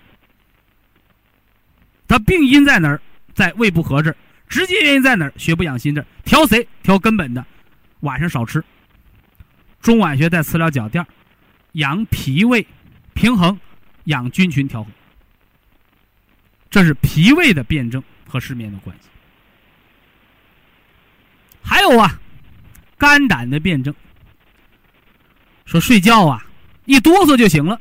[2.07, 2.99] 它病因在哪儿？
[3.35, 4.17] 在胃不和这儿。
[4.49, 5.33] 直接原因在哪儿？
[5.37, 6.07] 血不养心这儿。
[6.25, 6.67] 调谁？
[6.81, 7.45] 调根本的，
[7.99, 8.63] 晚上少吃。
[9.79, 11.05] 中脘穴在磁疗脚垫，
[11.73, 12.65] 养脾胃
[13.13, 13.57] 平衡，
[14.05, 14.89] 养菌群调和。
[16.71, 19.07] 这是脾胃的辩证和失眠的关系。
[21.61, 22.19] 还有啊，
[23.03, 23.93] 肝胆的辩证。
[25.65, 26.41] 说睡觉啊，
[26.85, 27.77] 一哆嗦就醒了。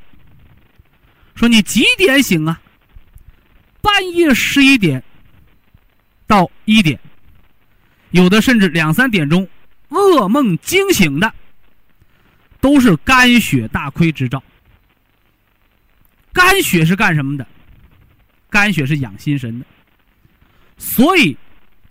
[1.36, 2.60] 说你几点醒啊？
[3.80, 5.00] 半夜十一点
[6.26, 6.98] 到一点，
[8.10, 9.48] 有的甚至两三点钟，
[9.90, 11.32] 噩梦惊醒的，
[12.60, 14.42] 都是肝血大亏之兆。
[16.32, 17.46] 肝血是干什么的？
[18.50, 19.66] 肝血是养心神的，
[20.78, 21.36] 所以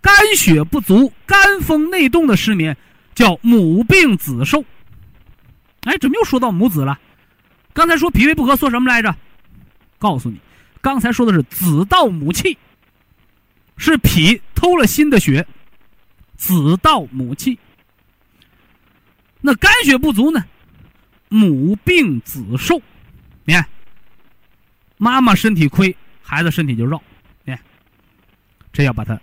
[0.02, 2.76] 肝血不足、肝风内动的失眠
[3.22, 4.66] 叫母病子受。
[5.84, 7.00] 哎，怎么又说到母子了？
[7.72, 9.16] 刚才说脾胃不和，说什么来着？
[10.00, 10.42] 告诉你，
[10.82, 12.58] 刚才说的是子盗母气，
[13.78, 15.46] 是脾偷了心的血，
[16.36, 17.60] 子盗母气。
[19.40, 20.44] 那肝血不足呢？
[21.30, 22.82] 母病子受。
[23.44, 23.64] 你看，
[24.98, 27.00] 妈妈身体亏，孩子身体就绕。
[27.44, 27.64] 你看，
[28.74, 29.20] 这要把它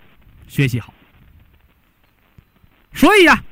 [0.46, 0.94] 学习好。
[2.92, 3.42] 所以呀。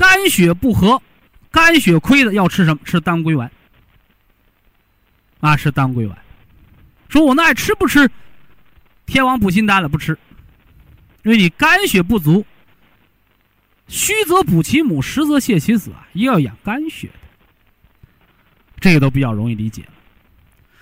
[0.00, 1.02] 肝血不和，
[1.50, 2.80] 肝血亏的要吃什么？
[2.86, 3.52] 吃当归丸。
[5.40, 6.18] 啊，吃当归丸。
[7.10, 8.10] 说我那爱吃不吃
[9.04, 9.90] 天王补心丹了？
[9.90, 10.16] 不吃，
[11.22, 12.46] 因为你肝血不足，
[13.88, 17.10] 虚则补其母，实则泻其子啊，又要养肝血。
[18.78, 19.86] 这个都比较容易理解。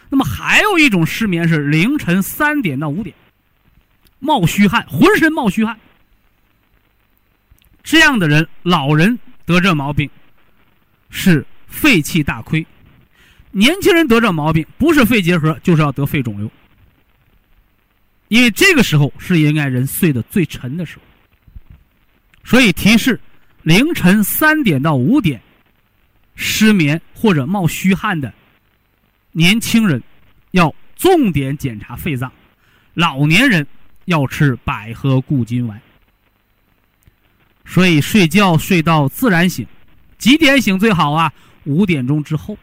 [0.09, 3.17] 那么还有一种失眠是凌晨三点到五点，
[4.21, 5.77] 冒虚汗，浑身冒虚汗。
[7.89, 10.11] 这样的人，老人得这毛病，
[11.09, 12.63] 是肺气大亏；
[13.51, 16.51] 年轻人得这毛病，不是肺结核，就是要得肺肿瘤。
[18.29, 21.03] 因为这个时候是应该人睡得最沉的时候，
[22.45, 23.19] 所以提示：
[23.63, 25.41] 凌晨三点到五点
[26.35, 28.31] 失眠或者冒虚汗的
[29.33, 30.03] 年轻人，
[30.51, 32.29] 要重点检查肺脏；
[32.93, 33.67] 老年人
[34.05, 35.81] 要吃百合固金丸。
[37.69, 39.65] 所以睡觉睡到自然醒，
[40.17, 41.31] 几点醒最好啊？
[41.65, 42.57] 五点钟之后。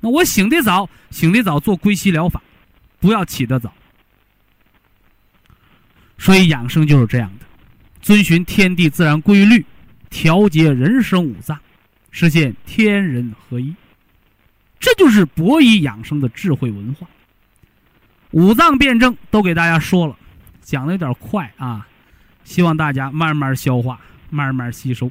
[0.00, 2.42] 那我醒得早，醒得早做归息疗法，
[2.98, 3.70] 不要起得早。
[6.16, 7.44] 所以养生就是这样的，
[8.00, 9.64] 遵循天地自然规律，
[10.08, 11.58] 调节人生五脏，
[12.10, 13.74] 实现天人合一。
[14.80, 17.06] 这就是博医养生的智慧文化。
[18.30, 20.16] 五脏辩证都给大家说了，
[20.62, 21.86] 讲的有点快啊，
[22.42, 24.00] 希望大家慢慢消化。
[24.34, 25.08] 慢慢吸收，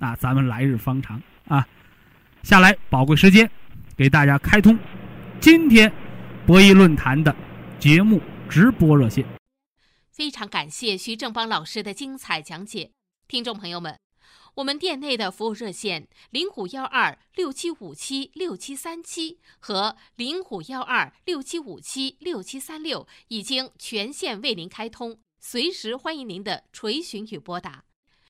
[0.00, 1.64] 啊，咱们来日方长啊！
[2.42, 3.48] 下来宝贵时间，
[3.96, 4.76] 给大家开通
[5.40, 5.92] 今天
[6.44, 7.34] 博弈论坛的
[7.78, 9.24] 节目直播热线。
[10.10, 12.90] 非常感谢徐正邦老师的精彩讲解，
[13.28, 13.96] 听众朋友们，
[14.56, 27.84] 我们店内的服务热线零五幺二六七五七六七三七和零五幺二六七五七六七三六已经全线为您开通，随时欢迎您的垂询与拨打。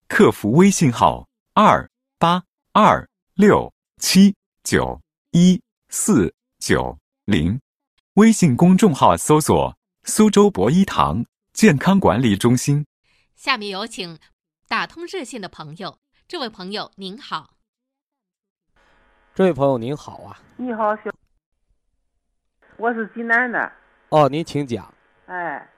[0.09, 5.01] 客服微信号：二八二六七九
[5.33, 7.61] 一四九零，
[8.15, 12.87] 微信公众号搜索“苏州博一堂健康管理中心”。
[13.35, 14.17] 下面有请
[14.69, 15.99] 打通热线的朋友，
[16.29, 17.57] 这位朋友您好。
[19.35, 21.11] 这位朋友您好啊，你好，小，
[22.77, 23.73] 我是济南的。
[24.11, 24.95] 哦，您请讲。
[25.27, 25.69] 哎，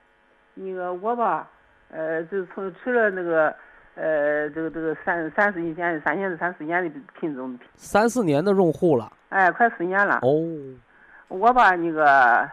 [0.52, 1.50] 那个我吧，
[1.88, 3.56] 呃，就从吃了那个。
[4.00, 6.88] 呃，这个这个三三四年、三年、三四年的
[7.18, 10.20] 品种，三四年的用户了，哎，快四年了。
[10.22, 10.30] 哦，
[11.26, 12.48] 我吧，那个，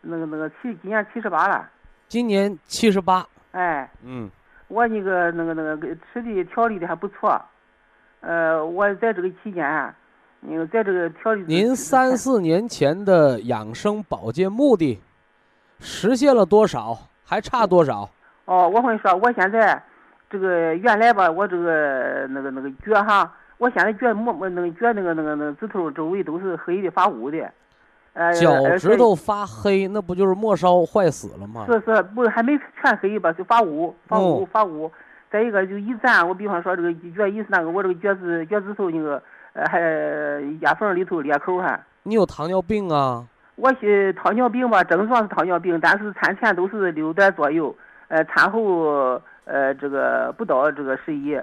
[0.00, 1.70] 那个那个七，今年七十八了。
[2.08, 3.24] 今年七十八。
[3.52, 3.88] 哎。
[4.02, 4.28] 嗯。
[4.66, 7.40] 我那个那个那个吃的调理的还不错，
[8.22, 9.94] 呃，我在这个期间，
[10.40, 11.44] 那个在这个调理。
[11.46, 15.00] 您三四年前的养生保健目的
[15.78, 16.98] 实现了多少？
[17.24, 18.10] 还差多少？
[18.46, 19.80] 哦，我跟你说，我现在。
[20.32, 27.38] 这个原来吧，我这个那个那个脚哈，我现在脚摸摸那个脚那个那个那个指头周围都是黑的发乌的，
[28.14, 31.66] 呃，脚趾头发黑，那不就是末梢坏死了吗？
[31.68, 34.90] 是是，不还没全黑吧，就发乌，发乌发乌。
[35.30, 39.22] 再一个就一站，我比方说这个脚一是那个我这个脚趾脚趾头那个
[39.52, 39.80] 呃还
[40.62, 41.78] 牙缝里头裂口哈。
[42.04, 43.22] 你有糖尿病啊？
[43.56, 47.76] 我是糖尿病吧，症状是糖尿病，但是产前都是六点左右，
[48.08, 49.20] 呃，产后。
[49.44, 51.38] 呃，这个不到这个十一，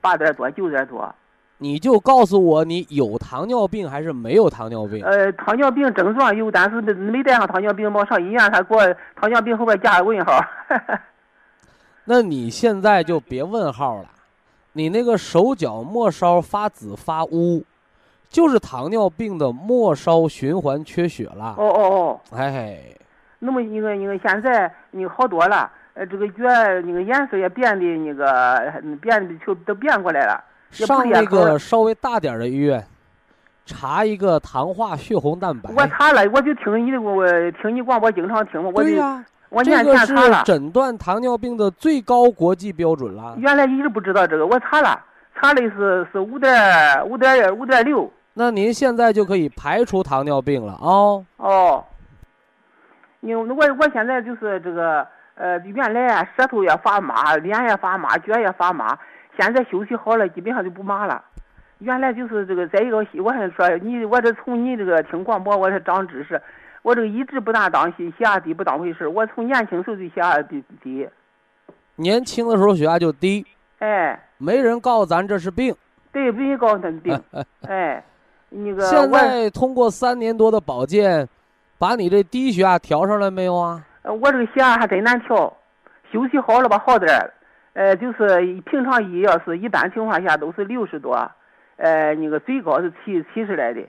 [0.00, 1.14] 八点多九点多，
[1.58, 5.04] 你就告诉我你有糖尿病还是没有糖尿病？
[5.04, 8.82] 呃，糖尿病症状有，但是没没带上糖尿病，没上医院，他给我
[9.14, 10.38] 糖尿病后边加个问号。
[12.04, 14.08] 那你现在就别问号了，
[14.74, 17.64] 你那个手脚末梢发紫发乌，
[18.28, 21.54] 就是糖尿病的末梢循环缺血了。
[21.58, 22.78] 哦哦哦，哎，
[23.38, 26.32] 那么那个那个现在你好多了，呃，这个血
[26.84, 28.26] 那个颜色也变得那个
[28.84, 30.44] 嗯变的就都变过来了。
[30.70, 32.84] 上那个稍微大点的医院，
[33.64, 35.70] 查一个糖化血红蛋白。
[35.74, 43.34] 我查了，我就听你的，我我听你广播经常听嘛，我就、对呀、我年这个是诊断糖尿病的最高国际标准了。
[43.38, 45.02] 原来一直不知道这个，我查了，
[45.40, 46.52] 查的是是五点
[47.08, 48.12] 五点五点六。
[48.34, 51.84] 那您现在就可以排除糖尿病了啊、哦，
[53.20, 55.06] 你我我现在就是这个
[55.36, 58.98] 呃，原来啊舌头也发麻，脸也发麻，脚也发麻，
[59.38, 61.22] 现在休息好了，基本上就不麻了。
[61.78, 66.40] 原来就是这个，再一个，我还说你，我这从你这个听广播，我是长知识，
[66.80, 69.06] 我这个一直不大当心，血压低不当回事。
[69.06, 71.06] 我从年轻时候就血压低低，
[71.96, 73.46] 年轻的时候血压就低，
[73.80, 75.76] 哎，没人告诉咱这是病。
[76.12, 77.22] 对，没人告诉咱病，
[77.68, 78.02] 哎，
[78.48, 81.28] 那个现在通过三年多的保健，
[81.78, 83.84] 把你这低血压调上来没有啊？
[84.06, 85.52] 呃我这个血压还真难调，
[86.12, 87.34] 休息好了吧好点儿，
[87.72, 91.28] 呃，就是平常一要是一般情况下都是六十多，
[91.74, 93.82] 呃，那个最高是七七十来的，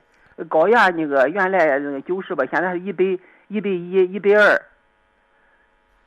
[0.49, 3.03] 高压那个原来那个九十吧，现在是一百
[3.47, 4.59] 一百一一百二，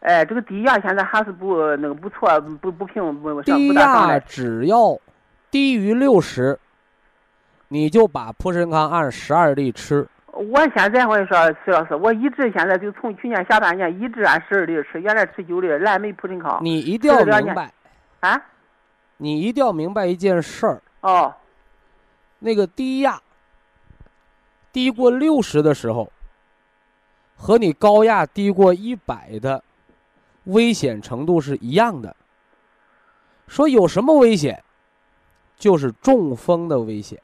[0.01, 4.99] 哎，这个低压现在还是不那个不错，不不平不上低压不大上来，只要
[5.53, 6.59] 低于六十，
[7.69, 10.05] 你就把普参康按十二粒吃。
[10.41, 17.71] 我现在我跟你说，徐老师，我一直现在就从去年下半年一直按十二粒吃，原来吃九粒蓝莓普林康你一定要明白，
[18.21, 18.43] 啊，
[19.19, 21.35] 你一定要明白一件事儿，哦，
[22.39, 23.21] 那个低压
[24.73, 26.11] 低过六十的时候，
[27.37, 29.63] 和你高压低过一百的
[30.45, 32.17] 危险程度是一样的。
[33.47, 34.65] 说有什么危险，
[35.57, 37.21] 就是中风的危险。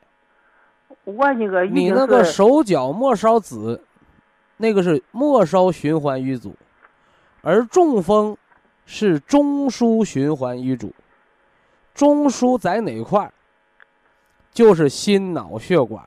[1.06, 3.80] 我那个你那个手脚末梢紫，
[4.56, 6.54] 那个是末梢循环瘀阻，
[7.42, 8.36] 而中风
[8.84, 10.92] 是中枢循环瘀阻。
[11.94, 13.32] 中枢在哪块儿？
[14.50, 16.02] 就是心脑血管、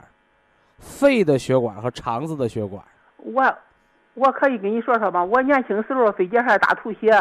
[0.80, 2.84] 肺的血管和肠子的血管。
[3.18, 3.56] 我
[4.16, 7.12] 我可以跟你说说吧，我年轻时候肺结核大吐血，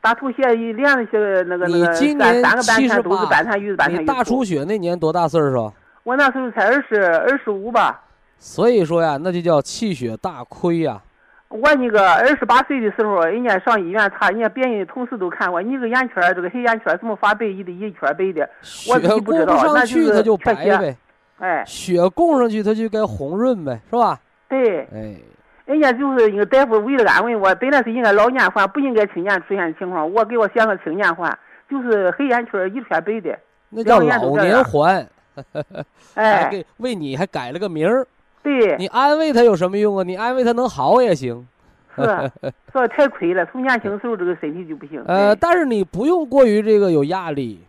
[0.00, 1.08] 大吐血一连续
[1.46, 4.06] 那个那你个今年三三个半七十天都是八半残瘀半残你。
[4.06, 5.72] 大出血那年多大岁数？
[6.04, 8.02] 我那时候才二十二十五吧，
[8.38, 11.00] 所以说呀，那就叫气血大亏呀。
[11.48, 18.48] 我那个二十八岁的时候，人家上医院查，人家别人同事都看我，你这个眼圈儿这个黑眼圈儿怎么发白，一的一圈白的，
[18.88, 20.94] 我血供不上去，它就白呗；
[21.38, 24.20] 哎，血供上去，它就该红润呗，是吧？
[24.46, 25.16] 对，哎，
[25.64, 31.38] 人家就是一个大夫为了安慰我，本来是应该老年患，不应该青年出现的情况，我给我选个青年患，
[31.70, 33.38] 就是黑眼圈儿一圈白的，
[33.70, 35.06] 那叫老年环，还
[36.14, 38.06] 哎，给为你还改了个名儿。
[38.42, 40.02] 对，你安慰他有什么用啊？
[40.02, 41.46] 你安慰他能好也行。
[41.94, 42.02] 是，
[42.72, 45.02] 所以太亏了，从年轻时候这个身体就不行。
[45.06, 47.60] 呃，但是你不用过于这个有压力。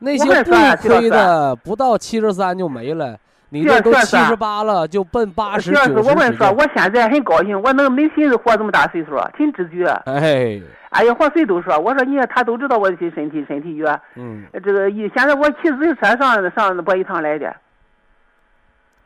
[0.00, 0.50] 那些不
[0.88, 3.18] 亏的，不到七十三就没了。
[3.54, 9.86] 你这都七十八了，就奔八十九十我跟你说，我现在很高兴，我能没心思活这么大岁数，挺知觉。
[10.06, 13.96] 哎，哎呀，和谁都说，我说你看他都知道我的身体身体弱。
[14.16, 17.54] 嗯，这个一现在我骑自行车上上博一堂来的，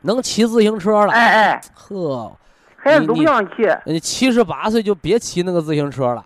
[0.01, 2.35] 能骑自行车了，哎哎，呵，
[2.75, 3.53] 孩子都不让骑。
[3.85, 6.25] 你七十八岁就别骑那个自行车了。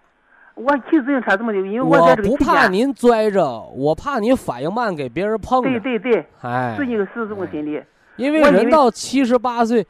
[0.56, 1.58] 我骑自行车怎么的？
[1.58, 3.44] 因为我在这个不，怕您拽着，
[3.76, 5.80] 我怕您反应慢，给别人碰对。
[5.80, 7.84] 对对，哎，是一个是这么心理。
[8.16, 9.86] 因为人到七十八岁，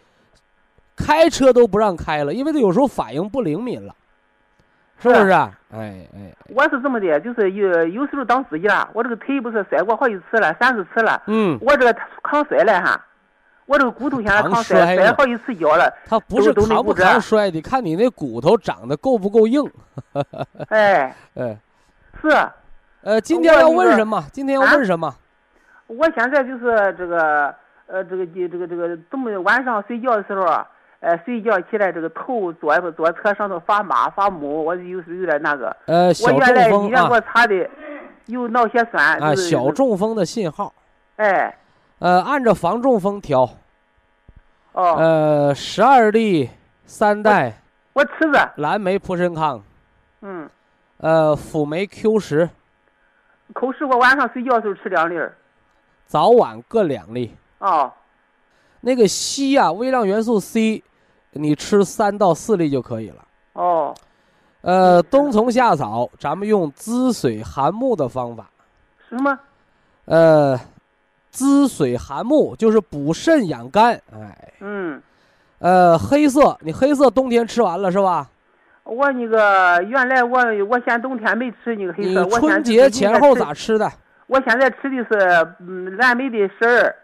[0.96, 3.94] 开车都不让开了，因为他有时候反应不灵敏了，
[5.00, 5.32] 是不是？
[5.32, 13.06] 哎哎，我是这么的，就是有有时候当司机了，我这个腿不是摔过好几次了，三四次了，嗯，我这个抗摔了哈，
[13.66, 19.64] 我这个骨头现在抗抗摔了摔摔好几次跤了，他不是扛不扛摔的，看你那骨头长得够不够硬。
[20.70, 21.58] 哎， 哎，
[22.22, 22.30] 是。
[23.02, 24.24] 呃，今天要问什么？
[24.32, 25.14] 今天要啊问什么？
[25.88, 27.54] 我现在就是这个
[27.94, 30.68] 呃，这个这这个这个，这么晚上睡觉的时候啊，
[31.00, 35.78] 呃，睡觉起来这个头左左侧上头发麻发木，我有时有点那个。
[35.86, 37.70] 呃，我小原来中风医院给我啊查的
[38.26, 39.22] 有脑血栓。
[39.22, 39.70] 啊，小。
[39.70, 40.74] 中风的信号。
[41.18, 41.56] 哎，
[42.00, 43.48] 呃，按照防中风调，
[44.72, 46.50] 哦，呃，十二粒
[46.86, 47.54] 三代
[47.94, 49.62] 我吃着，蓝莓普参康，
[50.24, 50.50] 嗯，
[50.98, 52.50] 呃，辅酶 Q 十，
[53.54, 55.32] 口食我晚上睡觉的时候吃两粒儿。
[56.08, 57.36] 早晚各两粒。
[57.64, 57.90] 哦，
[58.82, 60.84] 那个硒啊，微量元素 C，
[61.32, 63.26] 你吃三到四粒就可以了。
[63.54, 63.96] 哦，
[64.62, 68.50] 呃，冬虫夏草，咱们用滋水涵木的方法。
[69.08, 69.40] 什么？
[70.04, 70.60] 呃，
[71.32, 73.94] 滋水涵木就是补肾养肝。
[74.12, 75.02] 哎，嗯，
[75.60, 78.30] 呃，黑色，你黑色冬天吃完了是吧？
[78.84, 80.38] 我那个原来我
[80.68, 83.90] 我现冬天没吃那个黑色，我春节前后咋吃的？
[84.28, 86.96] 我现在吃的是嗯蓝莓的食儿，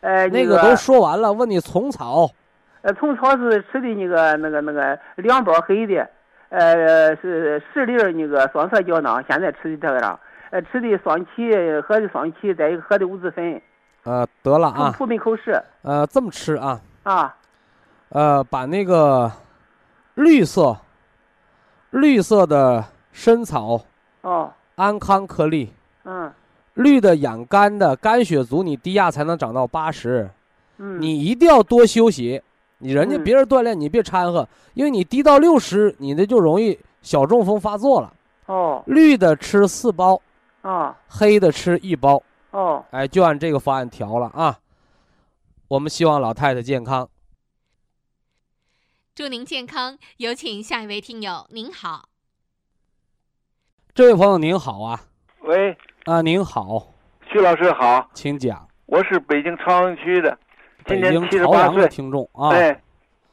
[0.00, 2.30] 呃那个都说完了，问你虫草。
[2.82, 6.08] 呃虫草是吃的那个那个那个两包黑的，
[6.50, 10.20] 呃是十粒儿那个双色胶囊，现在吃的这个了，
[10.50, 13.60] 呃吃的双歧喝的双歧，再一个喝的五子粉，
[14.04, 17.34] 呃，得了啊，普普美口食呃，这么吃啊，啊，
[18.10, 19.32] 呃，把那个
[20.14, 20.76] 绿色、
[21.90, 23.80] 绿色的参草、
[24.20, 25.72] 哦，安康颗粒，
[26.04, 26.32] 嗯
[26.76, 30.30] 绿的养肝的，肝血足，你低压才能长到八十。
[30.78, 32.40] 嗯，你一定要多休息，
[32.78, 38.12] 你人家嗯别人锻炼，你别掺和，因为你低到六十，你的就容易小中风发作了。
[38.46, 40.20] 哦绿的吃四包，
[40.62, 44.58] 啊黑的吃一包，哦，哎，就按这个方案调了啊。
[45.68, 47.08] 我们希望老太太健康。
[49.14, 49.98] 祝您健康。
[50.18, 52.10] 有请下一位听友，您好。
[53.94, 55.04] 这位朋友您好啊，
[55.40, 56.86] 喂，啊您好，
[57.28, 58.64] 徐老师好，请讲。
[58.86, 60.38] 我是北京朝阳区的，
[60.86, 62.76] 今年七十八岁，听众啊，对，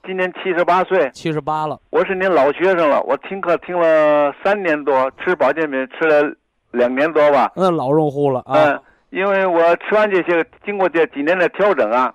[0.04, 6.36] 今年七十八岁，七十八了，我是您老学生了，我听课听了三年多，吃保健品吃了
[6.72, 8.56] 两年多吧，那老用户了啊。
[8.56, 12.12] 嗯，因为我吃完这些，经过这几年的调整啊，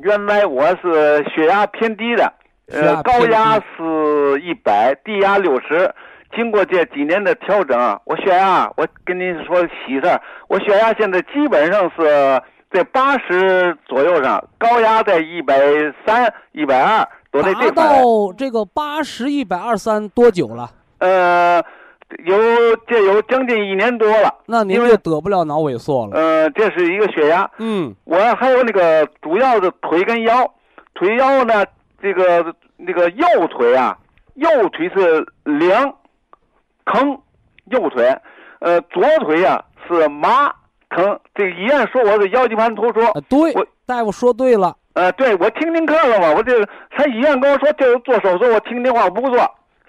[0.00, 2.32] 原来我是血压偏低的，
[2.72, 5.94] 呃，高压是一百，低压六十。
[6.34, 15.56] 经过这几年的调整啊，我血压，我跟您说喜事儿，我血压现在基本上是在八十左右上，高压在一百
[16.04, 18.02] 三、一百二，都在这块儿。
[18.02, 20.70] 到这个八十一百二三多久了？
[20.98, 21.62] 呃，
[22.24, 22.36] 有
[22.86, 24.34] 这有将近一年多了。
[24.46, 26.16] 那您就得不了脑萎缩了。
[26.16, 27.48] 呃，这是一个血压。
[27.58, 30.54] 嗯，我还有那个主要的腿跟腰，
[30.94, 31.64] 腿腰呢，
[32.02, 33.96] 这个那个右腿啊，
[34.34, 35.94] 右腿是凉，
[36.86, 37.18] 疼，
[37.70, 38.16] 右腿，
[38.60, 40.52] 呃，左腿呀、是麻
[40.90, 41.18] 疼。
[41.34, 44.74] 这个医院说我是腰间盘突出，啊对我，大夫说对了。
[44.94, 46.52] 呃，对我听听课了嘛，我这
[46.90, 49.38] 他医院跟我说就做手术，我听听话我不做，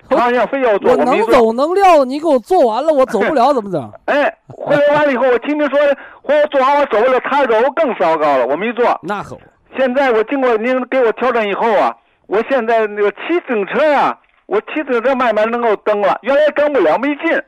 [0.10, 1.26] 他好像非要做，我能。
[1.28, 3.90] 走能撂，你给我做完了，我走不了怎么整？
[4.06, 5.80] 哎，回来完了以后，我听您说，
[6.24, 9.00] 我做完我走不了，他走我更糟糕了，我没做。
[9.04, 9.42] 那可不，
[9.78, 11.96] 现在我经过您给我调整以后啊，
[12.28, 14.18] 我现在那个骑自行车呀、
[14.48, 17.44] 我骑自行车慢慢能够蹬了，原来蹬不了，没劲。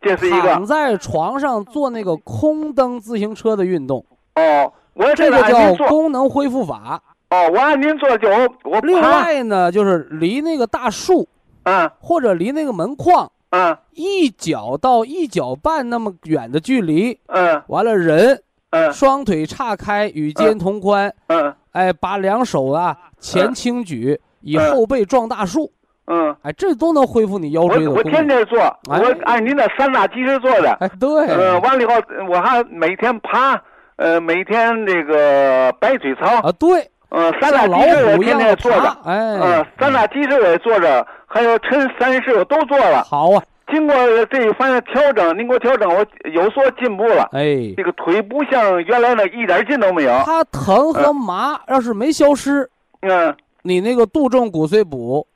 [0.00, 0.52] 这是一个。
[0.52, 7.00] 躺在床上做那个空蹬自行车的运动，哦，我这个叫功能恢复法。
[7.30, 8.28] 哦，我按您做就
[8.64, 11.26] 我另，外呢，就是离那个大树
[11.62, 11.90] 嗯。
[12.00, 13.76] 或者离那个门框嗯。
[13.92, 17.62] 一脚到一脚半那么远的距离，嗯。
[17.68, 18.92] 完了人嗯。
[18.92, 21.54] 双腿岔开，与肩同宽，嗯。
[21.70, 24.74] 哎，把两手啊前轻举，以嗯。
[24.74, 25.72] 后背撞大树，
[26.06, 28.02] 嗯，哎，这都能恢复你腰椎的我我。
[28.02, 28.58] 天天做，
[28.90, 30.72] 哎我按您的三大基石做的。
[30.80, 31.94] 哎，对，呃，完了以后
[32.28, 33.60] 我还每天爬，
[33.96, 43.04] 呃，每天这个摆腿操，啊，对，呃，三大基石我天天做着哎，，嗯哎，，三大基石我也做着，还有抻三式我都做了。
[43.04, 43.94] 好啊，经过
[44.26, 47.28] 这一番调整，您给我调整，我有所进步了。
[47.32, 50.10] 哎，这个腿不像原来那一点劲都没有。
[50.26, 52.68] 它疼和麻要是没消失，
[53.02, 55.31] 嗯你那个杜仲骨髓补嗯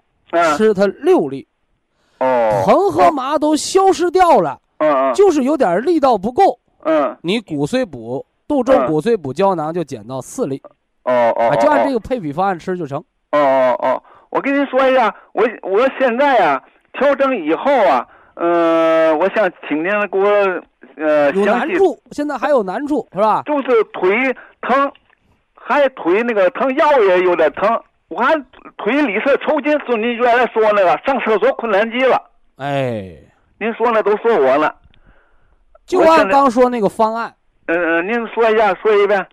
[0.56, 1.46] 吃它六粒，
[2.18, 5.14] 哦，疼和麻都消失掉了，嗯嗯。
[5.14, 7.16] 就是有点力道不够，嗯。
[7.22, 8.86] 你骨髓补杜仲嗯。
[8.86, 10.60] 骨髓补胶囊就减到四粒，
[11.04, 12.98] 哦哦，啊，就按这个个配比方案吃就成。
[13.32, 16.62] 哦哦哦，我跟您说一下，我我现在啊
[16.92, 20.28] 调整以后啊，呃，我想请您给我
[20.96, 23.42] 呃有，难处，现在还有难处是吧？
[23.44, 24.10] 就是腿
[24.62, 24.90] 疼，
[25.54, 27.68] 还腿那个疼，腰也有点疼。
[28.08, 28.34] 我还
[28.76, 32.22] 腿里侧抽筋，是您原来说那个上厕所困难极了。
[32.56, 33.16] 哎，
[33.58, 34.74] 您说那都说我了。
[35.84, 37.34] 就按我刚说那个方案，
[37.66, 39.26] 嗯嗯，您说一下，说一遍。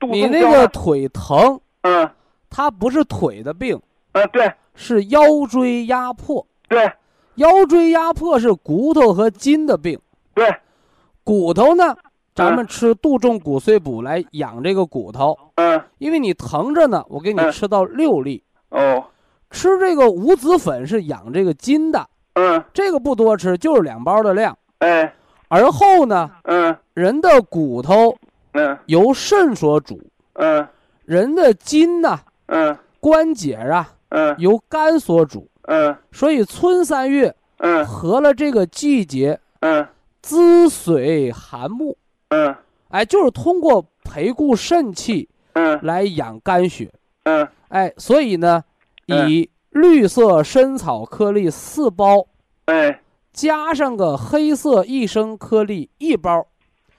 [0.00, 2.10] 你那个腿疼，嗯
[2.50, 3.80] 它不是腿的病，
[4.12, 5.20] 嗯对是腰
[5.50, 6.46] 椎压迫。
[6.68, 6.90] 对
[7.36, 9.98] 腰椎压迫是骨头和筋的病，
[10.34, 10.48] 对，
[11.22, 11.96] 骨头呢，
[12.34, 12.56] 咱嗯。
[12.56, 15.80] 们吃杜仲骨碎补来养这个骨头，嗯。
[15.98, 17.52] 因为你疼着呢，我给你嗯。
[17.52, 18.42] 吃到六粒。
[18.70, 19.04] 哦。
[19.50, 22.04] 吃这个五子粉是养这个筋的，
[22.34, 22.62] 嗯。
[22.72, 24.56] 这个不多吃，就是两包的量。
[24.78, 25.14] 哎。
[25.48, 26.76] 而后呢，嗯。
[26.92, 28.16] 人的骨头
[28.52, 28.76] 嗯。
[28.86, 30.00] 由肾所主，
[30.32, 30.66] 嗯。
[31.04, 32.76] 人的筋呢、嗯。
[32.98, 34.34] 关节啊嗯。
[34.38, 35.96] 由肝所主，嗯。
[36.10, 37.86] 所以春三月嗯。
[37.86, 39.86] 合了这个季节，嗯。
[40.20, 41.96] 滋水涵木，
[42.34, 42.54] 嗯。
[42.88, 45.78] 哎，就是通过培固肾气嗯。
[45.82, 46.92] 来养肝血，
[47.24, 47.46] 嗯。
[47.68, 48.62] 哎，所以呢，
[49.08, 49.30] 嗯。
[49.30, 52.26] 以绿色参草颗粒四包，
[52.66, 53.00] 哎。
[53.32, 56.46] 加上个黑色益生颗粒一包，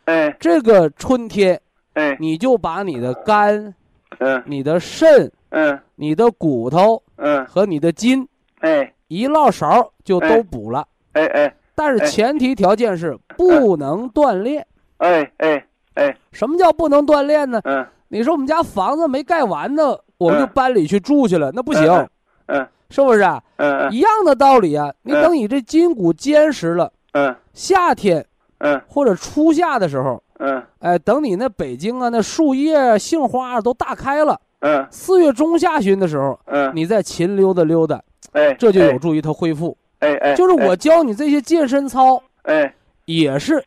[0.05, 0.35] 哎。
[0.39, 1.61] 这个春天
[1.93, 2.17] 哎。
[2.19, 3.73] 你就把你的肝、
[4.19, 4.43] 嗯。
[4.45, 5.79] 你的肾、嗯。
[5.95, 7.45] 你的骨头嗯。
[7.45, 8.27] 和你的筋
[8.59, 8.93] 哎。
[9.07, 11.25] 一落勺就哎都补了，哎。
[11.27, 11.55] 哎。
[11.73, 14.65] 但是哎前提条件是不能锻炼。
[14.97, 15.65] 哎哎
[15.95, 16.17] 哎。
[16.31, 17.59] 什么叫不能锻炼呢？
[17.63, 17.85] 嗯。
[18.07, 20.49] 你说我们家房子没盖完呢，我们就嗯。
[20.53, 22.09] 搬里去住去了，那不行，嗯
[22.47, 23.41] 嗯是不是啊？
[23.57, 24.93] 嗯一样的道理啊。
[25.01, 27.35] 你嗯等你这筋骨坚实了，嗯。
[27.53, 28.25] 夏天
[28.59, 28.79] 嗯。
[28.87, 30.61] 或者初夏的时候，嗯。
[30.79, 34.85] 哎，等你那北京啊，那树叶啊、杏花啊都大开了，嗯。
[34.91, 36.71] 四月中下旬的时候，嗯。
[36.75, 38.01] 你再勤溜达溜达，
[38.33, 38.53] 哎。
[38.53, 39.75] 这就有助于它恢复。
[39.99, 42.73] 哎哎就是我教你这些健身操，哎。
[43.05, 43.63] 也是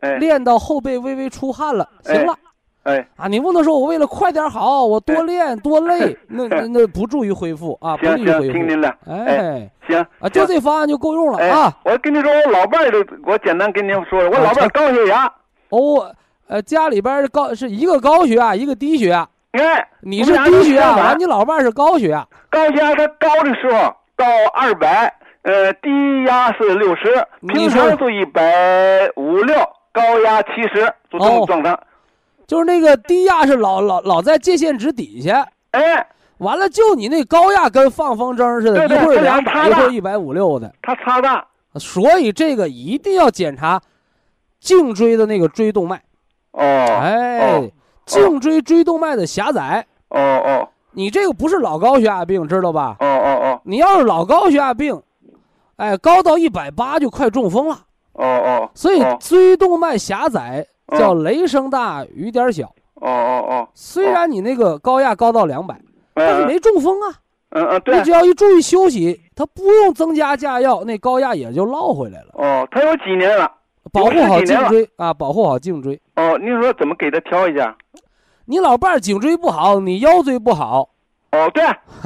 [0.00, 0.16] 哎。
[0.16, 2.14] 练到后背微微出汗了，哎。
[2.14, 2.34] 行了。
[2.82, 3.06] 哎。
[3.16, 8.52] 啊，你不能说我为了快点好，我多练多累，那那那不助于恢复啊，不利于恢复。
[8.52, 8.94] 听您的。
[9.06, 11.72] 哎，行啊，就这方案就够用了哎啊。
[11.84, 15.26] 我跟你说，我老伴儿都，我简单跟您说说，我啊老伴儿高血压，
[15.68, 16.14] 哦，
[16.48, 22.26] 呃，家里边儿高是一个高血压，一个低血压，哎，你是低血压，完你老伴儿是高血压。
[22.48, 25.88] 高血压它高的时候到二百，呃，低
[26.26, 27.04] 压是六十，
[27.46, 28.42] 平常是一百
[29.16, 29.54] 五六，
[29.92, 31.78] 高压七十，就这哦种状态。
[32.46, 36.04] 就是那个低压是老老老在界限值底下，哎，
[36.38, 41.46] 完了就你那高压跟放风筝似的，对对一会儿两百，一会儿一百五六的，它差大。
[41.74, 43.80] 所以这个一定要检查
[44.58, 46.02] 颈椎的那个椎动脉。
[46.50, 47.70] 哦，哎哦，
[48.04, 52.96] 颈椎椎动脉的狭窄，哦哦你这个不是老高血压病，知道吧？
[52.98, 55.00] 哦哦哦你要是老高血压病，
[55.76, 57.78] 哎，高到一百八就快中风了。
[58.20, 62.66] 哦哦，所以哦椎动脉狭窄哦叫雷声大雨点小。
[62.96, 65.74] 哦哦哦，虽然你那个高压高到两百，
[66.14, 67.14] 但是嗯没中风啊。
[67.52, 72.28] 嗯嗯对你只，要一注意休息，它不用增加加药，那高压也就落回来了。
[72.34, 73.50] 哦，他有几年了？
[73.92, 76.00] 保护好颈椎啊，保护好颈椎。
[76.14, 77.74] 哦，你说怎么给他调一下？
[78.44, 80.90] 你老伴儿颈椎不好，你腰椎不好，
[81.32, 81.64] 哦，对，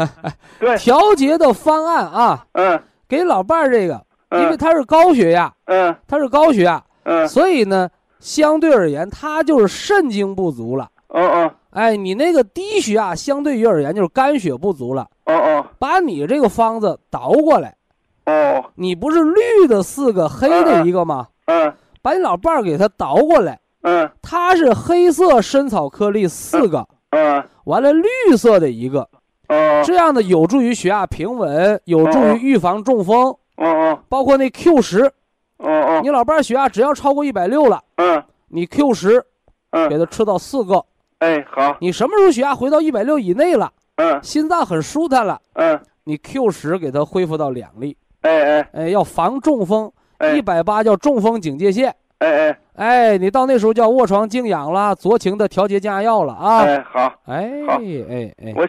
[0.61, 4.01] 对，调节的方案啊，嗯给老伴儿这个，
[4.35, 5.95] 因为嗯他是高血压，嗯。
[6.07, 7.89] 他是高血压，嗯，所以呢，
[8.21, 10.89] 相对而言，他就是肾精不足了。
[11.09, 11.53] 哦哦。
[11.71, 15.09] 哎，你那个低血压，相对于而言就是肝血不足了。
[15.27, 15.67] 哦哦。
[15.79, 17.77] 把你这个方子倒过来，
[18.27, 21.29] 哦，你不是绿的四个，黑的一个吗？
[21.47, 24.11] 嗯把你老伴儿给他倒过来，嗯。
[24.23, 29.01] 他是黑色参草颗粒四个，嗯完了绿色的一个，
[29.49, 33.35] 哦这样的有助于血压平稳，有助于预防中风。
[33.57, 35.05] 哦哦包括那 Q 十，
[35.59, 38.23] 哦哦，你老伴儿血压只要超过一百六了，嗯。
[38.49, 39.25] 你 Q 十
[39.71, 39.89] 嗯。
[39.89, 40.85] 给嗯，他吃到四个。
[41.19, 44.23] 哎好，你什么时候血压回到一百六以内了，嗯。
[44.23, 47.97] 心脏很舒坦了，嗯，你 Q 十给他恢复到两粒。
[48.23, 48.69] 哎哎。
[48.73, 50.37] 哎，要防中风，哎。
[50.37, 51.95] 一百八叫中风警戒线。
[52.19, 52.59] 哎哎。
[52.75, 56.59] 哎，你到那时候叫卧床静养啦，酌情的调节降压药了啊。
[56.63, 57.79] 哎好，哎好。
[57.79, 58.67] 哎哎，我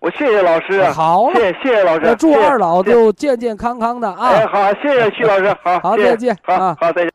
[0.00, 4.48] 我谢谢老师啊，好了，谢谢谢谢老师那，祝二老就健健康康的哎啊。
[4.50, 7.12] 好，谢谢徐老师，好，谢谢好再见好啊好再见。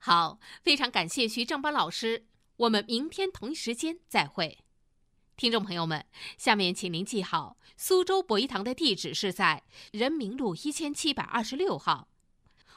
[0.00, 2.24] 好，非常感谢徐正邦老师，
[2.56, 4.58] 我们明天同一时间再会。
[5.36, 6.04] 听众朋友们，
[6.36, 9.62] 下面请您记好，苏州博一堂的地址是在
[9.92, 12.08] 人民路一千七百二十六号，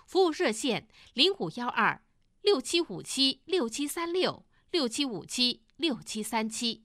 [0.05, 1.99] 服务热线零五幺二
[2.43, 6.84] 六七五七六七三六六七五七六七三七。